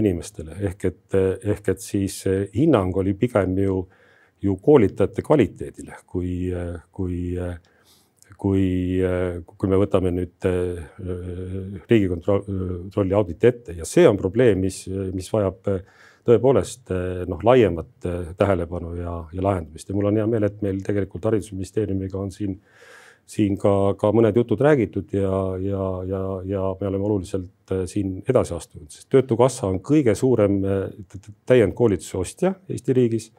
inimestele. 0.00 0.56
Ehk 0.70 0.86
et, 0.88 1.16
ehk 1.52 1.68
et 1.74 1.84
siis 1.84 2.22
hinnang 2.54 2.96
oli 3.02 3.12
pigem 3.20 3.58
ju, 3.60 3.82
ju 4.40 4.56
koolitajate 4.64 5.24
kvaliteedile, 5.26 5.98
kui, 6.08 6.30
kui, 6.88 7.18
kui, 8.46 8.64
kui 9.44 9.74
me 9.74 9.82
võtame 9.82 10.14
nüüd 10.16 10.48
Riigikontrolli 11.92 13.20
auditi 13.20 13.52
ette. 13.52 13.76
Ja 13.76 13.84
see 13.88 14.08
on 14.08 14.16
probleem, 14.24 14.64
mis, 14.64 14.86
mis 15.12 15.28
vajab 15.36 15.68
tõepoolest 16.24 16.96
noh, 17.28 17.44
laiemat 17.44 18.08
tähelepanu 18.40 18.96
ja, 19.02 19.20
ja 19.36 19.46
lahendamist. 19.50 19.92
Ja 19.92 20.00
mul 20.00 20.08
on 20.14 20.22
hea 20.22 20.28
meel, 20.32 20.48
et 20.48 20.64
meil 20.64 20.80
tegelikult 20.86 21.28
Haridusministeeriumiga 21.28 22.24
on 22.24 22.32
siin 22.32 22.56
äh, 22.56 22.92
siin 23.26 23.56
ka, 23.60 23.94
ka 23.98 24.10
mõned 24.14 24.36
jutud 24.36 24.60
räägitud 24.60 25.12
ja, 25.16 25.38
ja, 25.60 25.84
ja, 26.08 26.22
ja 26.48 26.64
me 26.80 26.88
oleme 26.90 27.08
oluliselt 27.08 27.72
äh, 27.72 27.84
siin 27.90 28.18
edasi 28.28 28.54
astunud, 28.56 28.90
sest 28.92 29.08
Töötukassa 29.12 29.68
on 29.70 29.80
kõige 29.84 30.14
suurem 30.18 30.60
äh, 30.64 30.82
täiendkoolituse 31.48 32.18
ostja 32.20 32.54
Eesti 32.68 32.96
riigis. 32.96 33.30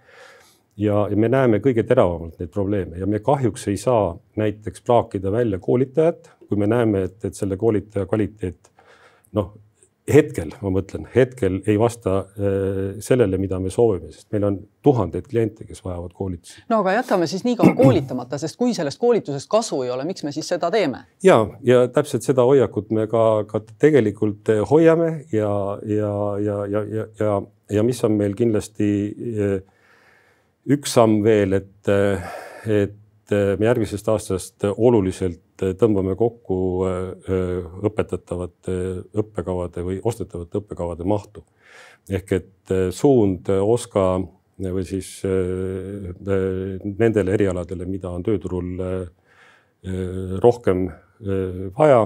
ja, 0.77 1.05
ja 1.09 1.17
me 1.17 1.29
näeme 1.29 1.61
kõige 1.63 1.85
teravamalt 1.87 2.39
neid 2.39 2.51
probleeme 2.53 2.97
ja 2.99 3.07
me 3.07 3.19
kahjuks 3.19 3.67
ei 3.67 3.77
saa 3.77 4.15
näiteks 4.35 4.81
praakida 4.81 5.31
välja 5.31 5.59
koolitajat, 5.59 6.31
kui 6.49 6.57
me 6.57 6.67
näeme, 6.67 7.03
et, 7.09 7.19
et 7.25 7.35
selle 7.35 7.57
koolitaja 7.57 8.05
kvaliteet 8.05 8.71
noh, 9.33 9.53
hetkel, 10.13 10.51
ma 10.61 10.69
mõtlen, 10.73 11.07
hetkel 11.15 11.59
ei 11.65 11.77
vasta 11.81 12.17
äh, 12.21 12.97
sellele, 13.03 13.39
mida 13.41 13.57
me 13.61 13.71
soovime, 13.73 14.11
sest 14.13 14.27
meil 14.35 14.45
on 14.45 14.57
tuhandeid 14.85 15.25
kliente, 15.29 15.65
kes 15.65 15.81
vajavad 15.85 16.13
koolitusi. 16.13 16.61
no 16.69 16.81
aga 16.83 16.93
jätame 16.99 17.27
siis 17.29 17.45
nii 17.47 17.55
kaua 17.57 17.73
koolitamata, 17.77 18.37
sest 18.41 18.57
kui 18.59 18.75
sellest 18.77 19.01
koolitusest 19.01 19.49
kasu 19.49 19.81
ei 19.85 19.89
ole, 19.93 20.05
miks 20.05 20.23
me 20.23 20.33
siis 20.35 20.49
seda 20.53 20.69
teeme? 20.73 21.05
ja, 21.25 21.39
ja 21.65 21.87
täpselt 21.93 22.27
seda 22.27 22.45
hoiakut 22.45 22.93
me 22.93 23.07
ka, 23.09 23.25
ka 23.49 23.63
tegelikult 23.81 24.53
äh, 24.53 24.61
hoiame 24.69 25.09
ja, 25.33 25.49
ja, 25.89 26.11
ja, 26.43 26.59
ja, 26.69 26.83
ja, 26.85 27.07
ja, 27.19 27.39
ja 27.79 27.87
mis 27.87 28.03
on 28.05 28.19
meil 28.19 28.37
kindlasti 28.37 28.91
äh, 29.09 29.57
üks 30.69 30.93
samm 30.97 31.23
veel, 31.25 31.57
et, 31.57 31.93
et 32.65 32.95
me 33.31 33.65
järgmisest 33.65 34.07
aastast 34.11 34.65
oluliselt 34.69 35.63
tõmbame 35.79 36.15
kokku 36.19 36.57
õpetatavate 37.89 38.75
õppekavade 39.17 39.83
või 39.85 39.99
ostetavate 40.03 40.59
õppekavade 40.61 41.07
mahtu. 41.07 41.43
ehk 42.09 42.31
et 42.31 42.73
suund 42.91 43.49
OSKA 43.49 44.07
või 44.59 44.85
siis 44.85 45.21
nendele 46.99 47.33
erialadele, 47.33 47.85
mida 47.85 48.09
on 48.09 48.23
tööturul 48.23 48.77
rohkem 50.41 50.85
vaja 51.77 52.05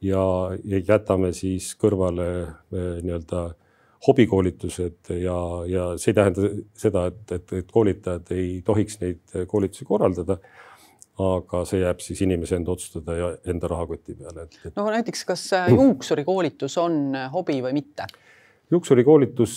ja 0.00 0.24
jätame 0.88 1.32
siis 1.32 1.74
kõrvale 1.80 2.28
nii-öelda 2.72 3.50
hobikoolitused 4.06 5.12
ja, 5.20 5.36
ja 5.68 5.84
see 6.00 6.12
ei 6.12 6.16
tähenda 6.16 6.48
seda, 6.78 7.04
et, 7.10 7.20
et, 7.36 7.52
et 7.60 7.72
koolitajad 7.72 8.32
ei 8.36 8.62
tohiks 8.64 9.00
neid 9.02 9.46
koolitusi 9.48 9.84
korraldada. 9.88 10.38
aga 11.20 11.66
see 11.68 11.82
jääb 11.82 11.98
siis 12.00 12.22
inimese 12.24 12.56
enda 12.56 12.72
otsustada 12.72 13.12
ja 13.12 13.26
enda 13.52 13.68
rahakoti 13.68 14.14
peale, 14.16 14.46
et, 14.46 14.72
no 14.76 14.86
näiteks, 14.88 15.24
kas 15.28 15.42
äh, 15.52 15.68
juuksurikoolitus 15.68 16.78
on 16.80 17.14
äh, 17.14 17.26
hobi 17.32 17.58
või 17.60 17.74
mitte? 17.76 18.06
juuksurikoolitus 18.70 19.54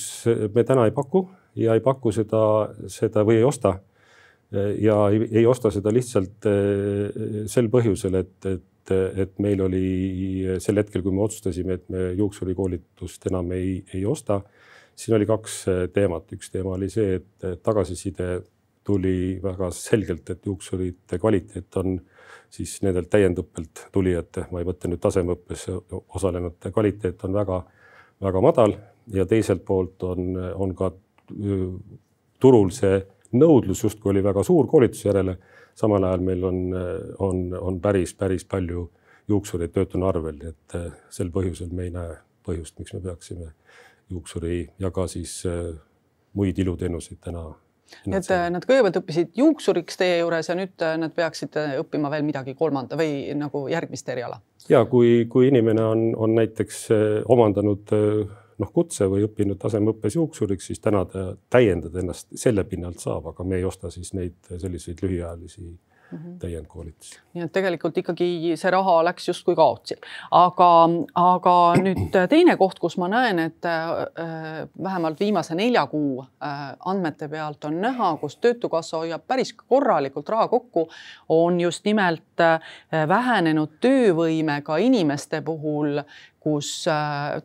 me 0.56 0.64
täna 0.68 0.90
ei 0.90 0.92
paku 0.92 1.30
ja 1.56 1.78
ei 1.78 1.84
paku 1.86 2.12
seda, 2.12 2.44
seda 2.88 3.24
või 3.24 3.40
ei 3.40 3.48
osta. 3.48 3.78
ja 4.82 4.98
ei, 5.10 5.24
ei 5.32 5.46
osta 5.48 5.72
seda 5.72 5.94
lihtsalt 5.94 6.50
äh, 6.50 7.46
sel 7.48 7.72
põhjusel, 7.72 8.20
et, 8.20 8.36
et 8.46 8.68
et, 8.84 9.20
et 9.24 9.40
meil 9.44 9.62
oli 9.64 9.88
sel 10.64 10.82
hetkel, 10.82 11.04
kui 11.04 11.14
me 11.16 11.24
otsustasime, 11.24 11.80
et 11.80 11.90
me 11.94 12.12
juuksurikoolitust 12.20 13.30
enam 13.32 13.52
ei, 13.56 13.78
ei 13.94 14.06
osta, 14.06 14.42
siin 14.96 15.16
oli 15.18 15.28
kaks 15.30 15.64
teemat, 15.94 16.32
üks 16.36 16.52
teema 16.54 16.76
oli 16.76 16.90
see, 16.92 17.20
et 17.20 17.64
tagasiside 17.64 18.36
tuli 18.84 19.40
väga 19.44 19.70
selgelt, 19.72 20.30
et 20.30 20.46
juuksurite 20.46 21.20
kvaliteet 21.20 21.78
on 21.80 21.96
siis 22.54 22.76
nendelt 22.86 23.10
täiendõppelt 23.10 23.88
tulijate, 23.94 24.48
ma 24.52 24.62
ei 24.62 24.68
mõtle 24.68 24.92
nüüd 24.92 25.02
tasemeõppes 25.02 25.66
osalenute 26.18 26.72
kvaliteet 26.74 27.24
on 27.26 27.38
väga-väga 27.40 28.44
madal 28.44 28.76
ja 29.14 29.26
teiselt 29.30 29.64
poolt 29.66 30.04
on, 30.06 30.36
on 30.38 30.76
ka 30.78 30.92
turul 32.44 32.70
see 32.76 33.00
nõudlus 33.34 33.82
justkui 33.88 34.12
oli 34.14 34.24
väga 34.24 34.44
suur 34.46 34.68
koolituse 34.70 35.10
järele 35.10 35.38
samal 35.76 36.04
ajal 36.04 36.22
meil 36.26 36.44
on, 36.44 36.60
on, 37.20 37.46
on 37.60 37.80
päris, 37.82 38.14
päris 38.14 38.46
palju 38.46 38.90
juuksureid 39.28 39.74
töötuna 39.74 40.10
arvel, 40.12 40.38
nii 40.40 40.52
et 40.52 40.78
eh, 40.78 40.88
sel 41.14 41.32
põhjusel 41.34 41.72
me 41.76 41.88
ei 41.88 41.94
näe 41.94 42.16
põhjust, 42.44 42.78
miks 42.80 42.94
me 42.96 43.02
peaksime 43.04 43.52
juuksuri 44.12 44.64
ja 44.84 44.92
ka 44.92 45.08
siis 45.12 45.40
eh, 45.50 45.74
muid 46.38 46.60
iluteenuseid 46.60 47.22
täna 47.24 47.46
nii 48.06 48.18
et 48.18 48.30
eh, 48.34 48.46
nad 48.52 48.66
kõigepealt 48.68 49.00
õppisid 49.00 49.34
juuksuriks 49.38 50.00
teie 50.00 50.20
juures 50.20 50.50
ja 50.50 50.58
nüüd 50.60 50.86
nad 51.00 51.16
peaksid 51.16 51.56
õppima 51.80 52.12
veel 52.12 52.26
midagi 52.28 52.56
kolmanda 52.60 53.00
või 53.00 53.32
nagu 53.38 53.66
järgmist 53.72 54.10
eriala? 54.10 54.42
ja 54.70 54.84
kui, 54.90 55.24
kui 55.32 55.50
inimene 55.52 55.84
on, 55.88 56.08
on 56.18 56.36
näiteks 56.40 56.88
omandanud 57.32 57.96
noh, 58.60 58.72
kutse 58.74 59.08
või 59.10 59.26
õppinud 59.28 59.60
tasemeõppes 59.62 60.18
juuksuriks, 60.18 60.70
siis 60.70 60.84
täna 60.84 61.04
ta 61.10 61.26
täiendada 61.54 62.02
ennast 62.02 62.34
selle 62.40 62.64
pinnalt 62.70 63.02
saab, 63.04 63.32
aga 63.34 63.46
me 63.48 63.60
ei 63.60 63.66
osta 63.68 63.92
siis 63.94 64.14
neid 64.18 64.38
selliseid 64.52 65.02
lühiajalisi 65.04 65.68
mm 66.14 66.20
-hmm. 66.20 66.40
täiendkoolitusi. 66.40 67.20
nii 67.34 67.44
et 67.44 67.52
tegelikult 67.52 67.98
ikkagi 67.98 68.54
see 68.56 68.72
raha 68.72 69.04
läks 69.04 69.28
justkui 69.28 69.56
kaotsi, 69.56 69.96
aga, 70.32 70.70
aga 71.16 71.56
nüüd 71.82 72.18
teine 72.30 72.58
koht, 72.58 72.80
kus 72.80 72.98
ma 72.98 73.08
näen, 73.08 73.40
et 73.40 73.66
äh, 73.66 74.68
vähemalt 74.84 75.20
viimase 75.20 75.56
nelja 75.56 75.88
kuu 75.88 76.22
äh, 76.22 76.60
andmete 76.86 77.28
pealt 77.28 77.66
on 77.66 77.82
näha, 77.82 78.18
kus 78.22 78.38
Töötukassa 78.38 78.98
hoiab 78.98 79.28
päris 79.28 79.54
korralikult 79.54 80.30
raha 80.30 80.48
kokku, 80.48 80.90
on 81.30 81.62
just 81.62 81.86
nimelt 81.86 82.40
äh, 82.40 82.60
vähenenud 83.08 83.80
töövõimega 83.82 84.78
inimeste 84.78 85.42
puhul 85.42 86.04
kus 86.44 86.86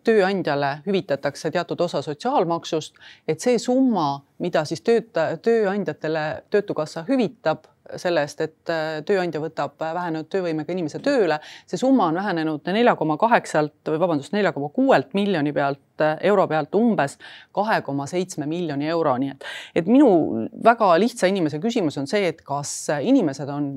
tööandjale 0.05 0.71
hüvitatakse 0.87 1.53
teatud 1.55 1.81
osa 1.87 2.03
sotsiaalmaksust, 2.03 2.97
et 3.29 3.41
see 3.41 3.59
summa, 3.63 4.09
mida 4.43 4.65
siis 4.69 4.83
tööta-, 4.83 5.31
tööandjatele 5.43 6.25
Töötukassa 6.51 7.05
hüvitab 7.09 7.69
selle 7.97 8.23
eest, 8.27 8.41
et 8.45 8.73
äh, 8.73 9.01
tööandja 9.07 9.41
võtab 9.43 9.77
vähenenud 9.81 10.29
töövõimega 10.33 10.75
inimese 10.75 11.01
tööle, 11.05 11.41
see 11.69 11.81
summa 11.81 12.09
on 12.11 12.19
vähenenud 12.21 12.67
nelja 12.73 12.95
koma 12.99 13.19
kaheksalt 13.21 13.93
või 13.93 14.01
vabandust, 14.03 14.35
nelja 14.37 14.53
koma 14.57 14.71
kuuelt 14.75 15.15
miljoni 15.19 15.53
pealt, 15.57 15.85
äh, 16.05 16.17
euro 16.31 16.47
pealt 16.51 16.75
umbes 16.79 17.19
kahe 17.57 17.81
koma 17.87 18.09
seitsme 18.11 18.49
miljoni 18.51 18.91
euroni, 18.93 19.33
et, 19.35 19.47
et 19.83 19.91
minu 19.91 20.49
väga 20.65 20.95
lihtsa 21.01 21.31
inimese 21.31 21.63
küsimus 21.63 21.99
on 22.01 22.11
see, 22.11 22.27
et 22.29 22.43
kas 22.47 22.75
inimesed 23.01 23.49
on 23.53 23.73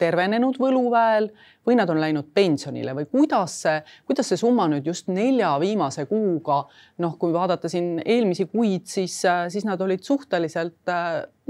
tervenenud 0.00 0.56
võluväel 0.60 1.28
või 1.66 1.76
nad 1.76 1.90
on 1.92 2.00
läinud 2.00 2.30
pensionile 2.34 2.94
või 2.96 3.08
kuidas 3.10 3.58
see, 3.66 3.82
kuidas 4.08 4.30
see 4.32 4.40
summa 4.40 4.64
nüüd 4.72 4.88
just 4.88 5.10
nelja 5.12 5.52
viimase 5.60 6.06
kuuga, 6.08 6.62
noh, 7.04 7.18
kui 7.20 7.34
vaadata 7.36 7.68
siin 7.68 7.98
eelmisi 8.04 8.48
kuid, 8.48 8.88
siis, 8.88 9.20
siis 9.52 9.68
nad 9.68 9.80
olid 9.84 10.04
suhteliselt 10.06 10.94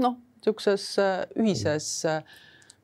noh, 0.03 0.19
niisuguses 0.41 0.85
ühises, 1.39 1.89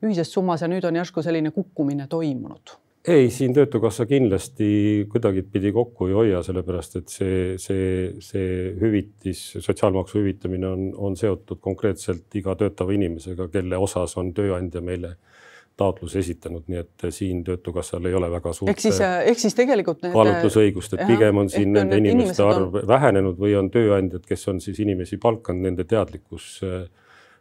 ühises 0.06 0.34
summas 0.34 0.62
ja 0.62 0.70
nüüd 0.72 0.86
on 0.86 1.00
järsku 1.02 1.26
selline 1.26 1.52
kukkumine 1.56 2.08
toimunud 2.08 2.78
ei, 3.08 3.30
siin 3.30 3.54
Töötukassa 3.54 4.06
kindlasti 4.06 5.08
kuidagipidi 5.12 5.72
kokku 5.72 6.10
ei 6.10 6.16
hoia, 6.18 6.42
sellepärast 6.44 6.98
et 7.00 7.14
see, 7.14 7.38
see, 7.62 7.86
see 8.24 8.74
hüvitis, 8.82 9.44
sotsiaalmaksu 9.64 10.20
hüvitamine 10.20 10.68
on, 10.68 10.90
on 11.10 11.16
seotud 11.20 11.62
konkreetselt 11.64 12.36
iga 12.36 12.56
töötava 12.60 12.96
inimesega, 12.98 13.48
kelle 13.54 13.80
osas 13.80 14.18
on 14.20 14.34
tööandja 14.36 14.84
meile 14.84 15.16
taotluse 15.78 16.20
esitanud, 16.20 16.66
nii 16.68 16.80
et 16.82 17.08
siin 17.14 17.44
Töötukassal 17.46 18.06
ei 18.10 18.16
ole 18.18 18.32
väga 18.34 18.52
suurt. 18.54 18.72
ehk 18.74 18.82
siis, 18.82 19.00
ehk 19.00 19.40
siis 19.40 19.56
tegelikult 19.56 20.02
need. 20.02 20.16
kaalutlusõigust, 20.16 20.96
et 20.98 21.04
pigem 21.08 21.44
on 21.44 21.52
siin 21.54 21.76
nende 21.78 22.00
inimeste 22.02 22.44
arv 22.44 22.80
on... 22.82 22.88
vähenenud 22.90 23.38
või 23.40 23.54
on 23.60 23.70
tööandjad, 23.72 24.26
kes 24.28 24.48
on 24.50 24.62
siis 24.64 24.82
inimesi 24.84 25.22
palkanud, 25.22 25.70
nende 25.70 25.86
teadlikkus 25.88 26.56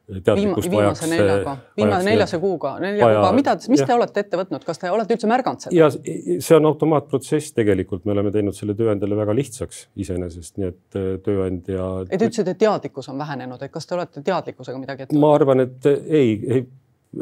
teadlikkust 0.07 0.71
Viima, 0.71 0.83
vajaks. 0.83 1.03
viimase 1.03 1.11
neljaga, 1.11 1.57
viimase 1.77 2.07
neljase 2.07 2.38
kuuga, 2.38 2.73
nelja 2.83 3.07
vaja, 3.09 3.19
kuuga, 3.19 3.33
mida, 3.35 3.55
mis 3.73 3.83
ja. 3.83 3.88
te 3.90 3.97
olete 3.97 4.23
ette 4.23 4.40
võtnud, 4.40 4.64
kas 4.66 4.83
te 4.83 4.90
olete 4.95 5.16
üldse 5.16 5.31
märganud 5.31 5.66
seda? 5.66 5.75
ja 5.75 5.90
see 5.92 6.57
on 6.59 6.71
automaatprotsess 6.71 7.57
tegelikult, 7.57 8.05
me 8.07 8.14
oleme 8.14 8.31
teinud 8.35 8.55
selle 8.55 8.77
tööandjale 8.79 9.19
väga 9.19 9.35
lihtsaks 9.40 9.87
iseenesest, 10.07 10.57
nii 10.62 10.71
et 10.71 11.01
tööandja. 11.27 11.90
et 12.07 12.21
ütlesite, 12.21 12.55
et 12.55 12.62
teadlikkus 12.62 13.11
on 13.11 13.19
vähenenud, 13.19 13.62
et 13.66 13.75
kas 13.75 13.88
te 13.88 13.99
olete 13.99 14.23
teadlikkusega 14.27 14.83
midagi 14.83 15.07
ette 15.07 15.14
võtnud? 15.14 15.27
ma 15.27 15.35
arvan, 15.40 15.66
et 15.66 15.90
ei, 15.90 16.37
ei 16.47 16.66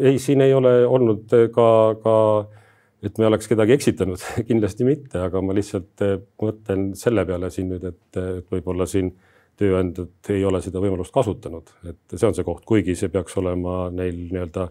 ei, 0.01 0.19
siin 0.19 0.41
ei 0.41 0.55
ole 0.55 0.87
olnud 0.87 1.31
ka, 1.55 1.69
ka 2.03 2.17
et 3.05 3.19
me 3.21 3.29
oleks 3.29 3.49
kedagi 3.51 3.77
eksitanud 3.77 4.23
kindlasti 4.49 4.87
mitte, 4.89 5.21
aga 5.27 5.43
ma 5.45 5.57
lihtsalt 5.57 6.05
mõtlen 6.43 6.91
selle 6.99 7.27
peale 7.29 7.51
siin 7.55 7.71
nüüd, 7.75 7.87
et 7.91 8.21
võib-olla 8.53 8.89
siin 8.91 9.13
tööandjad 9.61 10.33
ei 10.35 10.45
ole 10.45 10.61
seda 10.65 10.83
võimalust 10.83 11.15
kasutanud, 11.15 11.71
et 11.89 12.17
see 12.17 12.29
on 12.29 12.37
see 12.37 12.47
koht, 12.47 12.65
kuigi 12.69 12.97
see 12.99 13.13
peaks 13.13 13.37
olema 13.41 13.89
neil 13.95 14.17
nii-öelda 14.33 14.69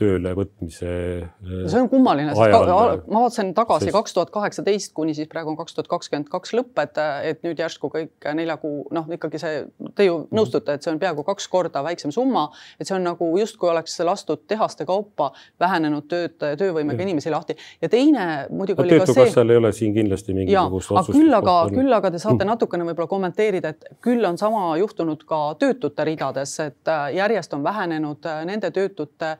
töölevõtmise. 0.00 0.88
Äh, 0.88 1.64
see 1.68 1.80
on 1.82 1.88
kummaline, 1.92 2.32
sest 2.32 3.06
ma 3.12 3.22
vaatasin 3.22 3.52
tagasi 3.56 3.92
kaks 3.94 4.16
tuhat 4.16 4.32
kaheksateist 4.34 4.94
kuni 4.96 5.14
siis 5.16 5.28
praegu 5.30 5.52
on 5.52 5.58
kaks 5.58 5.76
tuhat 5.76 5.90
kakskümmend 5.90 6.30
kaks 6.32 6.54
lõpp, 6.56 6.80
et, 6.82 7.42
nüüd 7.44 7.60
järsku 7.60 7.90
kõik 7.92 8.28
nelja 8.38 8.56
kuu, 8.62 8.86
noh, 8.94 9.08
ikkagi 9.12 9.40
see, 9.42 9.62
te 9.96 10.06
ju 10.06 10.16
mhm. 10.22 10.38
nõustute, 10.38 10.76
et 10.76 10.84
see 10.84 10.92
on 10.94 11.00
peaaegu 11.02 11.24
kaks 11.26 11.48
korda 11.52 11.84
väiksem 11.84 12.14
summa, 12.14 12.48
et 12.80 12.88
see 12.88 12.96
on 12.96 13.04
nagu 13.06 13.28
justkui 13.38 13.70
oleks 13.72 13.98
lastud 14.06 14.46
tehaste 14.48 14.86
kaupa 14.88 15.30
vähenenud 15.60 16.08
tööd, 16.10 16.38
töövõimega 16.40 17.04
inimesi 17.04 17.32
lahti 17.32 17.56
ja 17.82 17.90
teine 17.92 18.46
muidugi 18.50 18.84
oli 18.84 18.96
ka 18.96 19.06
see. 19.06 19.14
töötukassal 19.14 19.52
ei 19.52 19.60
ole 19.60 19.72
siin 19.76 19.94
kindlasti 19.94 20.36
mingisugust 20.36 20.94
otsust. 20.94 21.18
küll 21.18 21.36
aga, 21.36 21.56
küll 21.72 21.98
aga 21.98 22.12
te 22.14 22.22
saate 22.22 22.46
natukene 22.48 22.86
võib-olla 22.88 23.10
kommenteerida, 23.10 23.74
et 23.74 24.00
küll 24.04 24.24
on 24.28 24.40
sama 24.40 24.72
juhtunud 24.80 25.26
ka 25.28 25.42
töötute 25.60 26.06
ridades, 26.08 26.56
et 26.64 26.88
äh, 26.88 27.10
järjest 27.18 27.54
on 27.54 27.64
vähenenud 27.66 28.26
äh, 28.28 28.42
nende 28.48 28.72
töötute 28.74 29.36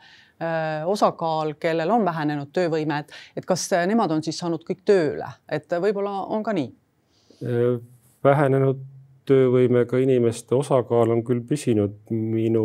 osakaal, 0.86 1.54
kellel 1.60 1.90
on 1.90 2.04
vähenenud 2.04 2.52
töövõime, 2.52 3.02
et, 3.02 3.12
et 3.36 3.46
kas 3.46 3.68
nemad 3.86 4.10
on 4.14 4.22
siis 4.24 4.38
saanud 4.42 4.64
kõik 4.66 4.84
tööle, 4.88 5.28
et 5.48 5.70
võib-olla 5.82 6.22
on 6.34 6.42
ka 6.46 6.54
nii? 6.56 6.72
Äh, 7.42 7.76
vähenenud 8.24 8.82
töövõimega 9.28 10.00
inimeste 10.02 10.54
osakaal 10.56 11.12
on 11.14 11.20
küll 11.26 11.42
püsinud 11.46 11.94
minu. 12.10 12.62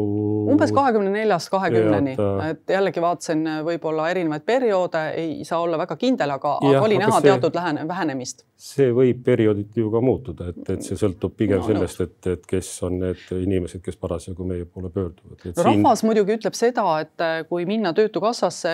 umbes 0.50 0.72
kahekümne 0.74 1.12
neljast 1.14 1.52
kahekümneni, 1.54 2.16
et 2.48 2.74
jällegi 2.74 3.02
vaatasin 3.04 3.44
võib-olla 3.68 4.08
erinevaid 4.10 4.46
perioode, 4.48 5.04
ei 5.22 5.46
saa 5.46 5.62
olla 5.62 5.78
väga 5.78 5.98
kindel, 6.02 6.34
aga, 6.34 6.56
aga 6.58 6.82
oli 6.88 6.98
näha 6.98 7.20
see, 7.20 7.28
teatud 7.30 7.58
lähene, 7.58 7.84
vähenemist. 7.88 8.42
see 8.58 8.90
võib 8.96 9.22
periooditi 9.26 9.84
ju 9.84 9.92
ka 9.94 10.02
muutuda, 10.02 10.50
et, 10.54 10.64
et 10.74 10.88
see 10.88 10.98
sõltub 10.98 11.36
pigem 11.38 11.62
no, 11.62 11.68
sellest, 11.70 12.02
et, 12.08 12.32
et 12.34 12.50
kes 12.50 12.72
on 12.88 12.98
need 13.04 13.22
inimesed, 13.38 13.84
kes 13.86 14.00
parasjagu 14.02 14.48
meie 14.48 14.66
poole 14.66 14.90
pöörduvad. 14.90 15.38
No, 15.38 15.52
siin... 15.52 15.68
rahvas 15.70 16.02
muidugi 16.08 16.40
ütleb 16.40 16.58
seda, 16.58 16.88
et 17.06 17.28
kui 17.52 17.68
minna 17.70 17.94
Töötukassasse 17.98 18.74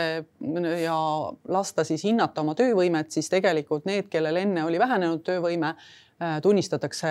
ja 0.84 0.96
lasta 1.52 1.84
siis 1.88 2.08
hinnata 2.08 2.44
oma 2.44 2.56
töövõimet, 2.56 3.12
siis 3.12 3.28
tegelikult 3.32 3.84
need, 3.90 4.08
kellel 4.12 4.40
enne 4.40 4.64
oli 4.64 4.80
vähenenud 4.80 5.24
töövõime 5.28 5.76
tunnistatakse 6.42 7.10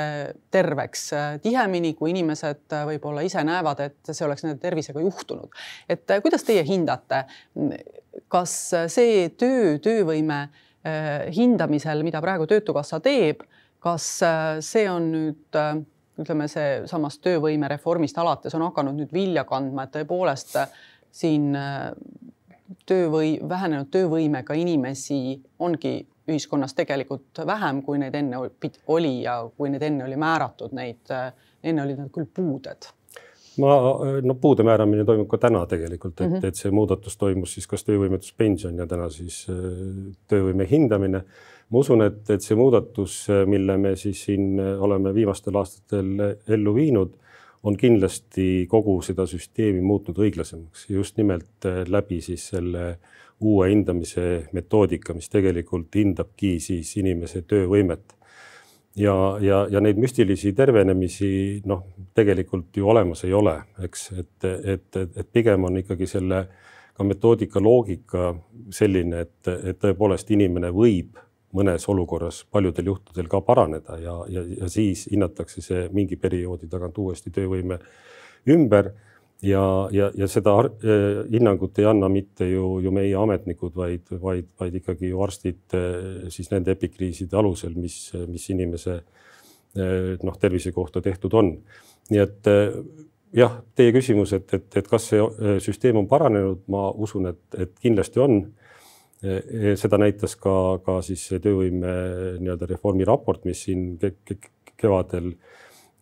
terveks 0.50 1.08
tihemini, 1.42 1.94
kui 1.98 2.12
inimesed 2.12 2.76
võib-olla 2.88 3.24
ise 3.26 3.42
näevad, 3.44 3.80
et 3.84 4.12
see 4.12 4.26
oleks 4.26 4.44
nende 4.46 4.60
tervisega 4.62 5.00
juhtunud. 5.00 5.50
et 5.88 6.12
kuidas 6.22 6.44
teie 6.46 6.64
hindate, 6.66 7.24
kas 8.32 8.54
see 8.92 9.28
töö, 9.38 9.78
töövõime 9.82 10.46
hindamisel, 11.32 12.02
mida 12.02 12.20
praegu 12.22 12.46
Töötukassa 12.50 13.00
teeb, 13.00 13.44
kas 13.82 14.08
see 14.64 14.88
on 14.90 15.10
nüüd 15.12 15.60
ütleme, 16.22 16.48
seesamast 16.50 17.22
töövõimereformist 17.24 18.18
alates 18.20 18.54
on 18.54 18.66
hakanud 18.66 18.98
nüüd 19.00 19.12
vilja 19.14 19.44
kandma, 19.48 19.86
et 19.86 19.94
tõepoolest 19.96 20.58
siin 21.12 21.52
töövõi, 22.88 23.36
vähenenud 23.48 23.90
töövõimega 23.92 24.56
inimesi 24.58 25.40
ongi 25.62 25.94
ühiskonnas 26.28 26.74
tegelikult 26.78 27.42
vähem, 27.46 27.82
kui 27.82 27.98
neid 27.98 28.14
enne 28.14 28.38
oli 28.86 29.22
ja 29.22 29.40
kui 29.56 29.70
neid 29.70 29.82
enne 29.82 30.04
oli 30.04 30.16
määratud, 30.16 30.74
neid, 30.76 31.10
enne 31.62 31.82
olid 31.82 32.02
nad 32.02 32.10
küll 32.14 32.28
puuded 32.34 32.90
ma, 33.60 33.72
no 34.24 34.36
puude 34.40 34.64
määramine 34.66 35.04
toimub 35.08 35.28
ka 35.30 35.38
täna 35.42 35.64
tegelikult, 35.68 36.20
et 36.20 36.28
mm, 36.28 36.36
-hmm. 36.36 36.46
et 36.46 36.56
see 36.56 36.70
muudatus 36.70 37.16
toimus 37.16 37.54
siis 37.54 37.66
kas 37.66 37.84
töövõimetuspension 37.84 38.78
ja 38.78 38.86
täna 38.86 39.08
siis 39.10 39.46
äh, 39.50 39.56
töövõime 40.28 40.68
hindamine. 40.70 41.24
ma 41.70 41.78
usun, 41.78 42.02
et, 42.02 42.30
et 42.30 42.42
see 42.42 42.56
muudatus, 42.56 43.26
mille 43.46 43.76
me 43.78 43.96
siis 43.96 44.24
siin 44.24 44.60
oleme 44.60 45.14
viimastel 45.14 45.56
aastatel 45.56 46.38
ellu 46.48 46.74
viinud 46.74 47.14
on 47.62 47.76
kindlasti 47.76 48.66
kogu 48.70 48.96
seda 49.02 49.26
süsteemi 49.26 49.80
muutnud 49.80 50.18
õiglasemaks 50.18 50.88
just 50.90 51.16
nimelt 51.20 51.66
äh, 51.66 51.82
läbi 51.86 52.20
siis 52.20 52.48
selle 52.54 52.96
uue 53.42 53.68
hindamise 53.70 54.48
metoodika, 54.52 55.14
mis 55.14 55.30
tegelikult 55.32 55.94
hindabki 55.94 56.58
siis 56.60 56.96
inimese 56.96 57.42
töövõimet. 57.42 58.16
ja, 58.96 59.14
ja, 59.40 59.66
ja 59.70 59.80
neid 59.80 59.96
müstilisi 59.96 60.52
tervenemisi 60.52 61.62
noh, 61.64 61.86
tegelikult 62.14 62.76
ju 62.76 62.88
olemas 62.88 63.24
ei 63.24 63.32
ole, 63.32 63.56
eks, 63.82 64.10
et, 64.12 64.44
et, 64.44 64.96
et, 64.96 65.28
pigem 65.32 65.64
on 65.64 65.78
ikkagi 65.80 66.06
selle 66.06 66.46
ka 66.92 67.04
metoodika 67.04 67.60
loogika 67.60 68.34
selline, 68.70 69.20
et, 69.20 69.48
et 69.48 69.78
tõepoolest 69.80 70.30
inimene 70.30 70.70
võib 70.70 71.16
mõnes 71.56 71.84
olukorras 71.88 72.42
paljudel 72.50 72.86
juhtudel 72.92 73.28
ka 73.28 73.40
paraneda 73.44 73.98
ja, 74.00 74.14
ja, 74.28 74.42
ja 74.60 74.68
siis 74.72 75.06
hinnatakse 75.10 75.64
see 75.64 75.86
mingi 75.92 76.16
perioodi 76.16 76.68
tagant 76.68 76.98
uuesti 76.98 77.32
töövõime 77.32 77.78
ümber. 78.48 78.92
Ja, 79.42 79.62
ja, 79.92 80.10
ja 80.14 80.28
seda 80.30 80.54
hinnangut 81.32 81.78
ei 81.80 81.86
anna 81.90 82.08
mitte 82.12 82.46
ju, 82.48 82.78
ju 82.84 82.92
meie 82.94 83.14
ametnikud, 83.18 83.74
vaid, 83.76 84.04
vaid, 84.22 84.48
vaid 84.60 84.76
ikkagi 84.78 85.10
ju 85.10 85.22
arstid 85.24 85.76
äh, 85.78 86.28
siis 86.32 86.50
nende 86.52 86.74
epikriiside 86.76 87.38
alusel, 87.38 87.74
mis, 87.78 87.96
mis 88.30 88.48
inimese 88.54 88.98
äh, 88.98 90.12
noh, 90.22 90.36
tervise 90.40 90.72
kohta 90.72 91.02
tehtud 91.02 91.34
on. 91.38 91.56
nii 92.12 92.20
et 92.20 92.48
jah, 93.32 93.60
teie 93.78 93.92
küsimus, 93.94 94.34
et, 94.36 94.50
et, 94.54 94.66
et 94.76 94.88
kas 94.90 95.06
see 95.12 95.22
süsteem 95.64 95.96
on 95.96 96.08
paranenud, 96.10 96.64
ma 96.72 96.90
usun, 96.90 97.30
et, 97.30 97.42
et 97.56 97.72
kindlasti 97.80 98.20
on 98.20 98.42
seda 99.78 100.00
näitas 100.02 100.34
ka, 100.34 100.80
ka 100.82 100.96
siis 101.06 101.28
töövõime 101.30 101.92
nii-öelda 102.42 102.66
reformi 102.72 103.06
raport, 103.06 103.44
mis 103.46 103.62
siin 103.68 103.94
kevadel 104.76 105.30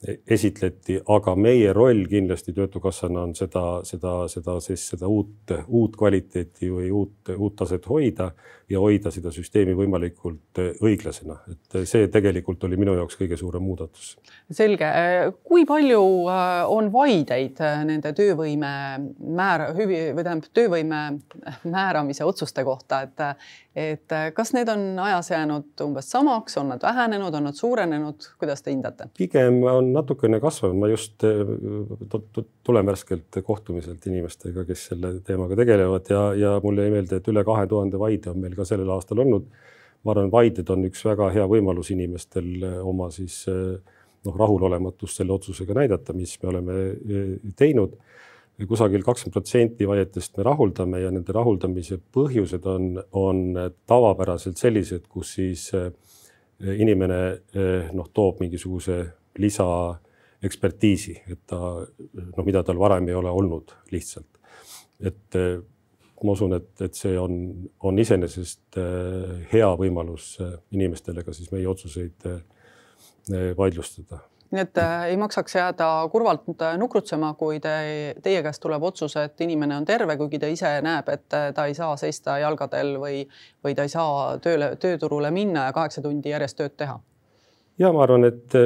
esitleti, 0.01 0.97
aga 1.13 1.35
meie 1.37 1.73
roll 1.77 2.07
kindlasti 2.09 2.55
Töötukassana 2.57 3.27
on 3.27 3.35
seda, 3.37 3.83
seda, 3.85 4.15
seda 4.33 4.57
siis 4.65 4.87
seda 4.95 5.09
uut, 5.13 5.53
uut 5.67 5.97
kvaliteeti 6.01 6.71
või 6.73 6.89
uut, 6.89 7.33
uut 7.37 7.57
taset 7.61 7.85
hoida 7.89 8.31
ja 8.71 8.81
hoida 8.81 9.13
seda 9.13 9.33
süsteemi 9.35 9.75
võimalikult 9.77 10.61
õiglasena, 10.81 11.37
et 11.53 11.81
see 11.91 12.09
tegelikult 12.13 12.65
oli 12.65 12.79
minu 12.81 12.95
jaoks 12.97 13.19
kõige 13.21 13.37
suurem 13.37 13.65
muudatus. 13.67 14.15
selge, 14.51 14.89
kui 15.45 15.67
palju 15.69 16.03
äh, 16.33 16.73
on 16.73 16.89
vaideid 16.93 17.61
äh, 17.61 17.83
nende 17.85 18.15
töövõime 18.17 18.73
määra, 19.21 19.71
hüvi 19.77 20.07
või 20.17 20.25
tähendab 20.25 20.55
töövõime 20.57 21.03
määramise 21.77 22.25
otsuste 22.25 22.65
kohta, 22.65 23.05
et 23.05 23.29
et 23.77 24.13
kas 24.35 24.51
need 24.51 24.69
on 24.69 24.99
ajas 24.99 25.29
jäänud 25.31 25.83
umbes 25.85 26.09
samaks, 26.11 26.57
on 26.59 26.73
nad 26.73 26.83
vähenenud, 26.83 27.35
on 27.35 27.45
nad 27.47 27.55
suurenenud, 27.55 28.33
kuidas 28.39 28.63
te 28.63 28.73
hindate? 28.73 29.07
pigem 29.19 29.63
on 29.63 29.90
natukene 29.95 30.41
kasvanud, 30.43 30.79
ma 30.81 30.91
just 30.91 31.25
äh, 31.27 31.43
tulen 32.67 32.91
värskelt 32.91 33.41
kohtumiselt 33.47 34.07
inimestega, 34.11 34.65
kes 34.69 34.87
selle 34.93 35.15
teemaga 35.27 35.59
tegelevad 35.61 36.11
ja, 36.13 36.23
ja 36.39 36.55
mulle 36.65 36.87
jäi 36.87 36.95
meelde, 36.97 37.21
et 37.21 37.31
üle 37.33 37.45
kahe 37.47 37.67
tuhande 37.71 38.01
vaide 38.01 38.33
on 38.33 38.41
meil 38.43 38.57
ka 38.59 38.69
sellel 38.69 38.91
aastal 38.97 39.25
olnud. 39.25 39.51
ma 40.01 40.15
arvan, 40.15 40.31
vaided 40.33 40.71
on 40.73 40.87
üks 40.89 41.03
väga 41.05 41.27
hea 41.35 41.43
võimalus 41.45 41.91
inimestel 41.93 42.53
äh, 42.65 42.79
oma 42.87 43.11
siis 43.13 43.43
äh, 43.53 43.77
noh, 44.25 44.37
rahulolematust 44.37 45.21
selle 45.21 45.35
otsusega 45.37 45.77
näidata, 45.77 46.17
mis 46.17 46.39
me 46.43 46.49
oleme 46.55 46.81
teinud 47.57 47.99
kusagil 48.69 49.05
kakskümmend 49.05 49.35
protsenti 49.35 49.89
vaietest 49.89 50.37
me 50.37 50.45
rahuldame 50.45 51.01
ja 51.01 51.11
nende 51.13 51.33
rahuldamise 51.33 52.01
põhjused 52.15 52.67
on, 52.69 52.91
on 53.17 53.43
tavapäraselt 53.89 54.61
sellised, 54.61 55.07
kus 55.09 55.35
siis 55.39 55.69
eh, 55.77 55.91
inimene 56.77 57.21
eh, 57.31 57.91
noh, 57.97 58.11
toob 58.13 58.43
mingisuguse 58.45 59.01
lisaekspertiisi, 59.41 61.17
et 61.33 61.43
ta 61.51 61.59
noh, 61.81 62.47
mida 62.47 62.65
tal 62.67 62.81
varem 62.81 63.09
ei 63.09 63.19
ole 63.19 63.31
olnud 63.31 63.75
lihtsalt. 63.93 64.41
et 65.01 65.37
eh, 65.39 65.61
ma 66.25 66.33
usun, 66.37 66.53
et, 66.53 66.73
et 66.85 66.95
see 66.95 67.15
on, 67.17 67.33
on 67.89 67.99
iseenesest 67.99 68.77
hea 69.53 69.69
võimalus 69.81 70.35
inimestele 70.71 71.25
ka 71.25 71.33
siis 71.33 71.49
meie 71.55 71.65
otsuseid 71.69 72.27
vaidlustada 73.57 74.19
nii 74.51 74.63
et 74.63 74.79
ei 75.09 75.17
maksaks 75.17 75.55
jääda 75.55 75.89
kurvalt 76.13 76.43
nukrutsema, 76.77 77.35
kui 77.39 77.61
te, 77.61 78.15
teie 78.23 78.43
käest 78.43 78.63
tuleb 78.63 78.83
otsus, 78.83 79.15
et 79.17 79.41
inimene 79.41 79.77
on 79.77 79.85
terve, 79.87 80.17
kuigi 80.19 80.41
ta 80.43 80.51
ise 80.51 80.73
näeb, 80.83 81.09
et 81.09 81.29
ta 81.55 81.67
ei 81.67 81.75
saa 81.75 81.95
seista 82.01 82.39
jalgadel 82.43 82.97
või, 83.03 83.23
või 83.65 83.77
ta 83.79 83.87
ei 83.87 83.93
saa 83.93 84.39
tööle, 84.43 84.75
tööturule 84.83 85.31
minna 85.31 85.69
ja 85.69 85.77
kaheksa 85.77 86.03
tundi 86.03 86.35
järjest 86.35 86.59
tööd 86.59 86.75
teha. 86.77 86.99
Ja 87.81 87.93
ma 87.95 88.05
arvan, 88.05 88.27
et, 88.29 88.57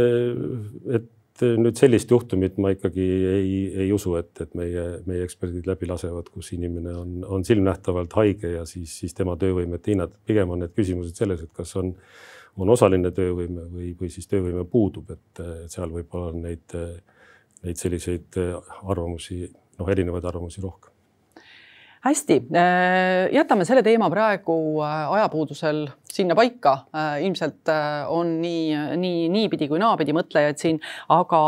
et 0.98 1.44
nüüd 1.44 1.78
sellist 1.78 2.10
juhtumit 2.10 2.58
ma 2.62 2.70
ikkagi 2.74 3.04
ei, 3.30 3.54
ei 3.84 3.88
usu, 3.94 4.14
et, 4.20 4.32
et 4.42 4.54
meie, 4.58 4.84
meie 5.08 5.24
eksperdid 5.26 5.66
läbi 5.70 5.88
lasevad, 5.90 6.30
kus 6.34 6.52
inimene 6.54 6.94
on, 6.98 7.16
on 7.26 7.46
silmnähtavalt 7.46 8.14
haige 8.20 8.54
ja 8.56 8.62
siis, 8.68 8.92
siis 9.00 9.16
tema 9.16 9.36
töövõimet 9.40 9.90
hinnata. 9.90 10.20
pigem 10.26 10.54
on 10.54 10.64
need 10.64 10.74
küsimused 10.76 11.18
selles, 11.18 11.42
et 11.42 11.52
kas 11.54 11.74
on 11.80 11.94
on 12.54 12.70
osaline 12.70 13.10
töövõime 13.10 13.66
või, 13.66 13.88
või 13.98 14.10
siis 14.14 14.28
töövõime 14.30 14.62
puudub, 14.70 15.08
et 15.10 15.42
seal 15.72 15.90
võib-olla 15.90 16.30
on 16.30 16.44
neid, 16.44 16.76
neid 17.66 17.80
selliseid 17.80 18.38
arvamusi, 18.84 19.42
noh, 19.80 19.90
erinevaid 19.90 20.28
arvamusi 20.30 20.62
rohkem 20.62 20.93
hästi, 22.04 22.36
jätame 23.32 23.64
selle 23.64 23.82
teema 23.82 24.10
praegu 24.12 24.56
ajapuudusel 24.84 25.86
sinna 26.12 26.36
paika. 26.36 26.78
ilmselt 27.20 27.72
on 28.12 28.36
nii, 28.42 28.76
nii 29.00 29.28
niipidi 29.32 29.68
kui 29.68 29.80
naapidi 29.80 30.12
mõtlejaid 30.16 30.60
siin, 30.60 30.80
aga 31.08 31.40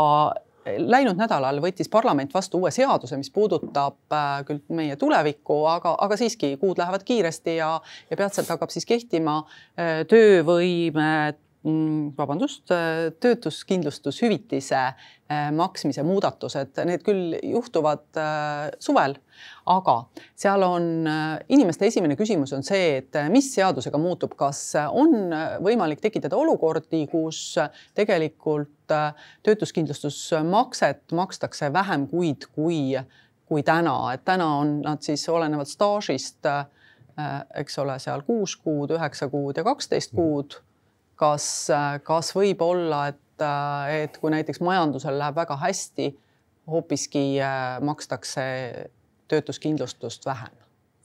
läinud 0.77 1.17
nädalal 1.19 1.61
võttis 1.63 1.89
parlament 1.91 2.33
vastu 2.33 2.61
uue 2.61 2.71
seaduse, 2.73 3.17
mis 3.19 3.31
puudutab 3.33 3.97
äh, 4.13 4.43
küll 4.47 4.61
meie 4.75 4.97
tulevikku, 4.99 5.61
aga, 5.69 5.95
aga 6.03 6.17
siiski 6.19 6.55
kuud 6.61 6.79
lähevad 6.81 7.05
kiiresti 7.07 7.57
ja, 7.59 7.73
ja 8.09 8.19
peatselt 8.19 8.49
hakkab 8.51 8.73
siis 8.73 8.87
kehtima 8.89 9.39
äh, 9.43 10.03
töövõime 10.09 11.09
vabandust, 12.17 12.65
äh, 12.71 13.11
töötuskindlustushüvitise 13.23 14.89
maksmise 15.51 16.05
muudatused, 16.07 16.77
need 16.87 17.01
küll 17.03 17.33
juhtuvad 17.43 18.15
suvel, 18.79 19.17
aga 19.67 19.95
seal 20.39 20.63
on 20.63 20.85
inimeste 21.51 21.89
esimene 21.89 22.15
küsimus 22.15 22.53
on 22.55 22.63
see, 22.63 23.01
et 23.01 23.17
mis 23.33 23.49
seadusega 23.51 23.99
muutub, 23.99 24.37
kas 24.39 24.61
on 24.87 25.35
võimalik 25.67 25.99
tekitada 25.99 26.39
olukordi, 26.39 27.03
kus 27.11 27.41
tegelikult 27.99 28.71
Äh, 28.91 29.13
töötuskindlustusmakset 29.43 31.11
makstakse 31.11 31.73
vähem 31.73 32.07
kuid, 32.07 32.45
kui, 32.55 32.95
kui 33.45 33.63
täna, 33.63 34.13
et 34.13 34.23
täna 34.25 34.47
on 34.61 34.79
nad 34.81 35.01
siis 35.03 35.27
olenevalt 35.29 35.67
staažist, 35.67 36.45
äh, 36.45 36.65
eks 37.55 37.79
ole, 37.83 37.97
seal 37.99 38.23
kuus 38.23 38.55
kuud, 38.55 38.93
üheksa 38.95 39.27
kuud 39.27 39.57
ja 39.57 39.63
kaksteist 39.67 40.13
mhm. 40.13 40.21
kuud. 40.21 40.59
Kas, 41.19 41.47
äh, 41.73 41.97
kas 42.05 42.31
võib 42.37 42.61
olla, 42.65 43.07
et, 43.13 43.45
et 43.93 44.21
kui 44.21 44.33
näiteks 44.33 44.61
majandusel 44.65 45.17
läheb 45.19 45.35
väga 45.37 45.59
hästi, 45.61 46.11
hoopiski 46.67 47.37
makstakse 47.85 48.43
töötuskindlustust 49.31 50.25
vähem? 50.27 50.55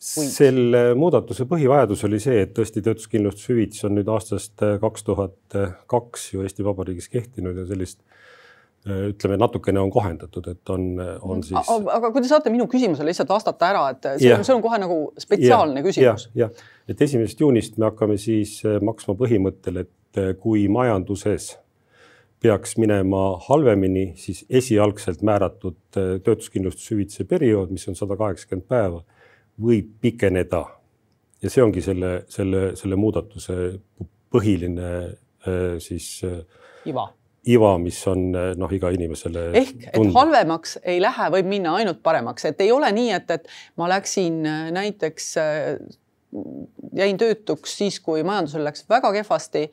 selle 0.03 0.81
muudatuse 0.99 1.45
põhivajadus 1.47 2.01
oli 2.09 2.19
see, 2.23 2.41
et 2.43 2.51
tõesti 2.57 2.83
töötuskindlustushüvitis 2.83 3.85
on 3.87 3.95
nüüd 3.95 4.09
aastast 4.11 4.65
äh, 4.67 4.75
kaks 4.83 5.07
tuhat 5.07 5.59
kaks 5.91 6.33
ju 6.33 6.43
Eesti 6.43 6.67
Vabariigis 6.67 7.07
kehtinud 7.13 7.61
ja 7.61 7.67
sellist 7.69 8.01
äh, 8.89 9.13
ütleme, 9.13 9.39
natukene 9.39 9.79
on 9.79 9.93
kohendatud, 9.95 10.49
et 10.51 10.75
on, 10.75 10.89
on 10.99 11.39
mm. 11.39 11.47
siis. 11.47 11.71
aga 11.95 12.11
kui 12.11 12.25
te 12.25 12.33
saate 12.33 12.51
minu 12.51 12.67
küsimusele 12.71 13.13
lihtsalt 13.13 13.31
vastata 13.31 13.71
ära, 13.71 13.85
et 13.95 14.11
see, 14.17 14.33
yeah. 14.33 14.43
see 14.43 14.57
on 14.57 14.65
kohe 14.65 14.83
nagu 14.83 14.99
spetsiaalne 15.23 15.79
yeah. 15.79 15.87
küsimus. 15.87 16.29
jah 16.35 16.49
yeah., 16.49 16.69
et 16.91 17.07
esimesest 17.07 17.47
juunist 17.47 17.79
me 17.79 17.93
hakkame 17.93 18.19
siis 18.19 18.59
äh, 18.67 18.81
maksma 18.83 19.15
põhimõttel, 19.23 19.85
et 19.85 19.95
kui 20.41 20.67
majanduses 20.69 21.53
peaks 22.43 22.77
minema 22.81 23.39
halvemini, 23.47 24.13
siis 24.19 24.45
esialgselt 24.51 25.23
määratud 25.23 25.79
äh, 25.97 26.15
töötuskindlustushüvitise 26.27 27.27
periood, 27.31 27.71
mis 27.71 27.87
on 27.89 27.99
sada 27.99 28.17
kaheksakümmend 28.19 28.67
päeva, 28.69 29.03
võib 29.63 29.93
pikeneda. 30.03 30.65
ja 31.43 31.51
see 31.51 31.63
ongi 31.63 31.83
selle, 31.83 32.23
selle, 32.31 32.73
selle 32.79 32.99
muudatuse 32.99 33.59
põhiline 34.33 34.93
äh, 35.03 35.79
siis 35.83 36.19
iva 36.87 37.11
iva, 37.43 37.73
mis 37.83 37.97
on 38.07 38.29
noh, 38.31 38.71
iga 38.71 38.93
inimesele. 38.95 39.49
ehk, 39.59 39.89
et 39.91 40.13
halvemaks 40.15 40.77
ei 40.87 41.01
lähe, 41.03 41.27
võib 41.35 41.49
minna 41.51 41.73
ainult 41.81 41.99
paremaks, 42.03 42.47
et 42.47 42.61
ei 42.63 42.71
ole 42.71 42.91
nii, 42.95 43.09
et, 43.17 43.33
et 43.35 43.49
ma 43.81 43.89
läksin 43.91 44.39
näiteks, 44.77 45.27
jäin 47.01 47.19
töötuks 47.19 47.75
siis, 47.81 47.99
kui 48.01 48.23
majandusel 48.27 48.63
läks 48.69 48.87
väga 48.91 49.11
kehvasti 49.19 49.65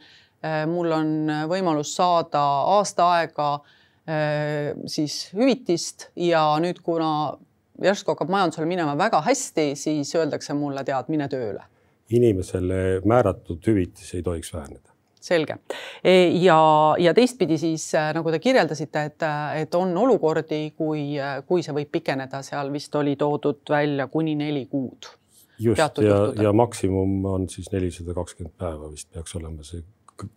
mul 0.69 0.91
on 0.95 1.09
võimalus 1.51 1.91
saada 1.97 2.41
aasta 2.77 3.09
aega 3.17 3.49
äh, 3.55 4.75
siis 4.87 5.29
hüvitist 5.35 6.09
ja 6.15 6.43
nüüd, 6.63 6.81
kuna 6.83 7.37
järsku 7.83 8.13
hakkab 8.13 8.31
majandusel 8.31 8.67
minema 8.69 8.95
väga 8.99 9.21
hästi, 9.25 9.73
siis 9.79 10.13
öeldakse 10.15 10.55
mulle, 10.57 10.83
tead, 10.87 11.11
mine 11.11 11.27
tööle. 11.31 11.63
inimesele 12.09 13.01
määratud 13.05 13.67
hüvitis 13.67 14.15
ei 14.15 14.23
tohiks 14.23 14.53
väheneda 14.53 14.89
selge 15.19 15.57
e, 16.03 16.13
ja, 16.41 16.59
ja 16.99 17.13
teistpidi 17.13 17.57
siis 17.59 17.89
äh, 17.95 18.13
nagu 18.15 18.31
te 18.31 18.39
kirjeldasite, 18.39 19.03
et, 19.11 19.27
et 19.61 19.75
on 19.75 19.91
olukordi, 19.97 20.71
kui, 20.77 21.03
kui 21.47 21.63
see 21.63 21.75
võib 21.75 21.91
pikeneda, 21.91 22.41
seal 22.45 22.71
vist 22.73 22.95
oli 22.95 23.15
toodud 23.19 23.61
välja 23.69 24.07
kuni 24.07 24.35
neli 24.39 24.65
kuud. 24.71 25.11
just 25.59 26.01
ja, 26.01 26.17
ja 26.41 26.53
maksimum 26.53 27.25
on 27.25 27.49
siis 27.49 27.71
nelisada 27.71 28.15
kakskümmend 28.15 28.55
päeva 28.57 28.91
vist 28.91 29.11
peaks 29.11 29.35
olema 29.35 29.63
see 29.67 29.83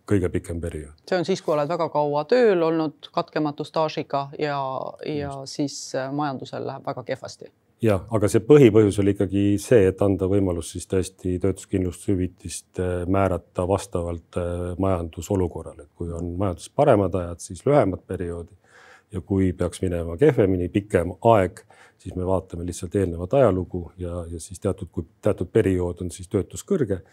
kõige 0.09 0.29
pikem 0.29 0.61
periood. 0.61 0.93
see 1.09 1.17
on 1.17 1.25
siis, 1.25 1.41
kui 1.41 1.53
oled 1.55 1.69
väga 1.69 1.89
kaua 1.93 2.23
tööl 2.29 2.63
olnud 2.63 3.09
katkematu 3.13 3.65
staažiga 3.67 4.27
ja, 4.39 4.59
ja 5.05 5.35
Just. 5.39 5.53
siis 5.55 5.75
äh, 5.95 6.11
majandusel 6.13 6.65
läheb 6.67 6.85
väga 6.85 7.03
kehvasti. 7.03 7.51
jah, 7.83 8.05
aga 8.11 8.29
see 8.31 8.43
põhipõhjus 8.47 8.99
oli 9.03 9.15
ikkagi 9.15 9.45
see, 9.61 9.87
et 9.91 10.01
anda 10.01 10.29
võimalus 10.31 10.73
siis 10.75 10.87
tõesti 10.91 11.37
töötuskindlustushüvitist 11.43 12.79
äh, 12.79 12.95
määrata 13.07 13.67
vastavalt 13.67 14.39
äh, 14.39 14.73
majandusolukorrale, 14.77 15.87
et 15.87 15.93
kui 15.95 16.11
on 16.11 16.33
majanduses 16.37 16.73
paremad 16.75 17.15
ajad, 17.15 17.43
siis 17.43 17.65
lühemat 17.65 18.05
perioodi 18.07 18.55
ja 19.13 19.21
kui 19.21 19.53
peaks 19.53 19.81
minema 19.83 20.17
kehvemini, 20.17 20.69
pikem 20.73 21.13
aeg, 21.33 21.61
siis 22.01 22.15
me 22.15 22.25
vaatame 22.25 22.65
lihtsalt 22.65 22.95
eelnevat 22.95 23.33
ajalugu 23.39 23.85
ja, 23.97 24.25
ja 24.31 24.39
siis 24.41 24.59
teatud, 24.59 24.89
kui 24.91 25.05
teatud 25.21 25.51
periood 25.53 26.01
on 26.03 26.11
siis 26.11 26.29
töötus 26.31 26.65
kõrge 26.67 27.03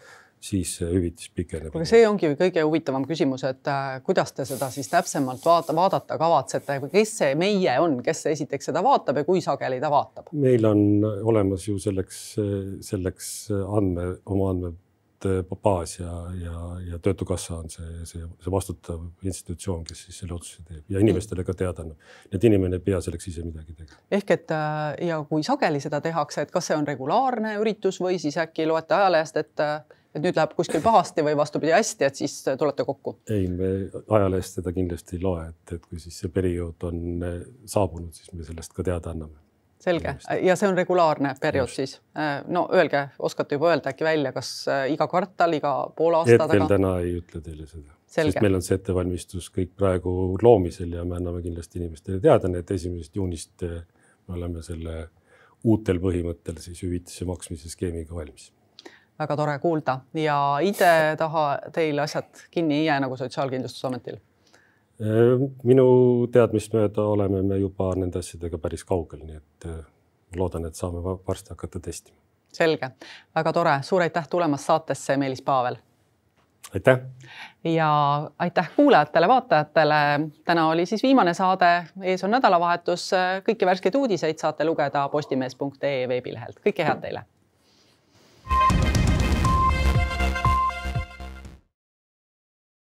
siis 0.41 0.73
hüvitis 0.81 1.29
pikeneb. 1.35 1.75
aga 1.75 1.85
see 1.87 2.05
ongi 2.07 2.33
kõige 2.39 2.63
huvitavam 2.65 3.05
küsimus, 3.09 3.45
et 3.47 3.67
äh, 3.69 3.97
kuidas 4.05 4.33
te 4.33 4.45
seda 4.49 4.71
siis 4.73 4.89
täpsemalt 4.89 5.45
vaata, 5.45 5.75
vaadata 5.77 6.17
kavatsete 6.21 6.79
kes 6.91 7.17
see 7.21 7.35
meie 7.39 7.77
on, 7.83 7.99
kes 8.03 8.25
esiteks 8.33 8.71
seda 8.71 8.83
vaatab 8.85 9.21
ja 9.21 9.27
kui 9.27 9.41
sageli 9.45 9.79
ta 9.81 9.91
vaatab? 9.93 10.31
meil 10.33 10.65
on 10.65 10.81
olemas 11.05 11.67
ju 11.67 11.77
selleks, 11.81 12.23
selleks 12.87 13.27
andme, 13.51 14.15
oma 14.25 14.49
andmete 14.55 14.79
baas 15.63 15.99
ja, 15.99 16.15
ja, 16.41 16.57
ja 16.89 16.99
Töötukassa 16.99 17.59
on 17.59 17.69
see, 17.69 18.01
see, 18.09 18.25
see 18.41 18.51
vastutav 18.51 19.05
institutsioon, 19.21 19.85
kes 19.85 20.07
siis 20.07 20.23
selle 20.23 20.33
otsuse 20.39 20.65
teeb 20.65 20.89
ja 20.89 21.05
inimestele 21.05 21.45
ka 21.45 21.53
teada 21.53 21.85
annab. 21.85 22.11
et 22.33 22.43
inimene 22.43 22.81
ei 22.81 22.85
pea 22.89 23.01
selleks 23.01 23.29
ise 23.29 23.45
midagi 23.45 23.77
tegema. 23.77 24.01
ehk 24.11 24.37
et 24.39 24.57
äh, 24.57 25.07
ja 25.11 25.21
kui 25.29 25.45
sageli 25.45 25.79
seda 25.83 26.01
tehakse, 26.01 26.41
et 26.41 26.51
kas 26.51 26.71
see 26.71 26.81
on 26.81 26.87
regulaarne 26.87 27.59
üritus 27.61 28.01
või 28.01 28.17
siis 28.17 28.41
äkki 28.41 28.65
loete 28.65 28.97
ajalehest, 28.97 29.37
et 29.37 29.69
äh, 29.69 29.99
et 30.15 30.23
nüüd 30.23 30.37
läheb 30.37 30.55
kuskil 30.57 30.81
pahasti 30.83 31.23
või 31.25 31.35
vastupidi 31.39 31.73
hästi, 31.75 32.07
et 32.07 32.19
siis 32.19 32.33
tulete 32.59 32.85
kokku? 32.87 33.15
ei, 33.31 33.45
me 33.47 33.69
ajalehest 34.01 34.59
seda 34.59 34.73
kindlasti 34.75 35.17
ei 35.17 35.23
loe, 35.23 35.45
et, 35.51 35.77
et 35.77 35.85
kui 35.85 36.01
siis 36.03 36.17
see 36.23 36.33
periood 36.33 36.87
on 36.89 37.23
eh, 37.27 37.37
saabunud, 37.69 38.11
siis 38.17 38.33
me 38.35 38.47
sellest 38.47 38.75
ka 38.75 38.85
teada 38.87 39.13
anname. 39.15 39.39
selge 39.81 40.15
ja 40.43 40.57
see 40.59 40.69
on 40.69 40.77
regulaarne 40.77 41.33
periood 41.41 41.71
Just. 41.71 41.79
siis? 41.79 41.95
Eh, 42.17 42.33
no 42.51 42.67
öelge, 42.73 43.07
oskate 43.19 43.57
juba 43.59 43.71
öelda 43.71 43.95
äkki 43.95 44.07
välja, 44.07 44.33
kas 44.35 44.51
iga 44.91 45.07
kvartal, 45.11 45.57
iga 45.57 45.73
poole 45.95 46.21
aasta 46.21 46.43
taga? 46.43 46.53
hetkel 46.53 46.75
täna 46.75 46.93
ei 47.05 47.15
ütle 47.21 47.43
teile 47.47 47.69
seda. 47.71 47.95
sest 48.11 48.43
meil 48.43 48.59
on 48.59 48.67
see 48.67 48.77
ettevalmistus 48.81 49.49
kõik 49.55 49.75
praegu 49.79 50.13
loomisel 50.43 50.99
ja 50.99 51.07
me 51.07 51.19
anname 51.21 51.43
kindlasti 51.47 51.83
inimestele 51.83 52.19
teada, 52.23 52.51
nii 52.51 52.65
et 52.65 52.77
esimesest 52.79 53.15
juunist 53.15 53.67
me 53.67 54.39
oleme 54.39 54.63
selle 54.65 55.05
uutel 55.63 56.01
põhimõttel 56.01 56.57
siis 56.59 56.81
hüvitise 56.83 57.27
maksmise 57.29 57.69
skeemiga 57.69 58.17
valmis 58.17 58.51
väga 59.21 59.37
tore 59.37 59.59
kuulda 59.59 59.99
ja 60.17 60.37
IDE 60.63 61.15
taha 61.17 61.45
teil 61.73 61.99
asjad 61.99 62.45
kinni 62.51 62.81
ei 62.81 62.85
jää 62.85 62.99
nagu 62.99 63.17
Sotsiaalkindlustusametil? 63.17 64.17
Äh, 65.01 65.45
minu 65.65 65.85
teadmist 66.33 66.73
mööda 66.77 67.05
oleme 67.09 67.41
me 67.45 67.57
juba 67.57 67.91
nende 67.97 68.21
asjadega 68.21 68.59
päris 68.61 68.83
kaugel, 68.85 69.23
nii 69.25 69.39
et 69.39 69.69
äh, 69.69 69.79
loodan, 70.37 70.67
et 70.69 70.77
saame 70.77 71.01
varsti 71.01 71.55
hakata 71.55 71.79
testima. 71.79 72.17
selge, 72.51 72.91
väga 73.35 73.53
tore, 73.55 73.77
suur 73.87 74.03
aitäh 74.03 74.27
tulemast 74.29 74.67
saatesse, 74.69 75.17
Meelis 75.17 75.41
Paavel. 75.41 75.79
aitäh. 76.73 76.99
ja 77.63 77.89
aitäh 78.39 78.71
kuulajatele-vaatajatele. 78.75 80.29
täna 80.45 80.67
oli 80.69 80.85
siis 80.85 81.03
viimane 81.03 81.33
saade, 81.33 81.87
ees 82.01 82.23
on 82.23 82.31
nädalavahetus. 82.31 83.11
kõiki 83.49 83.65
värskeid 83.65 83.95
uudiseid 83.95 84.37
saate 84.37 84.65
lugeda 84.65 85.09
postimees.ee 85.09 86.07
veebilehelt. 86.07 86.61
kõike 86.65 86.85
head 86.85 87.01
teile 87.01 87.25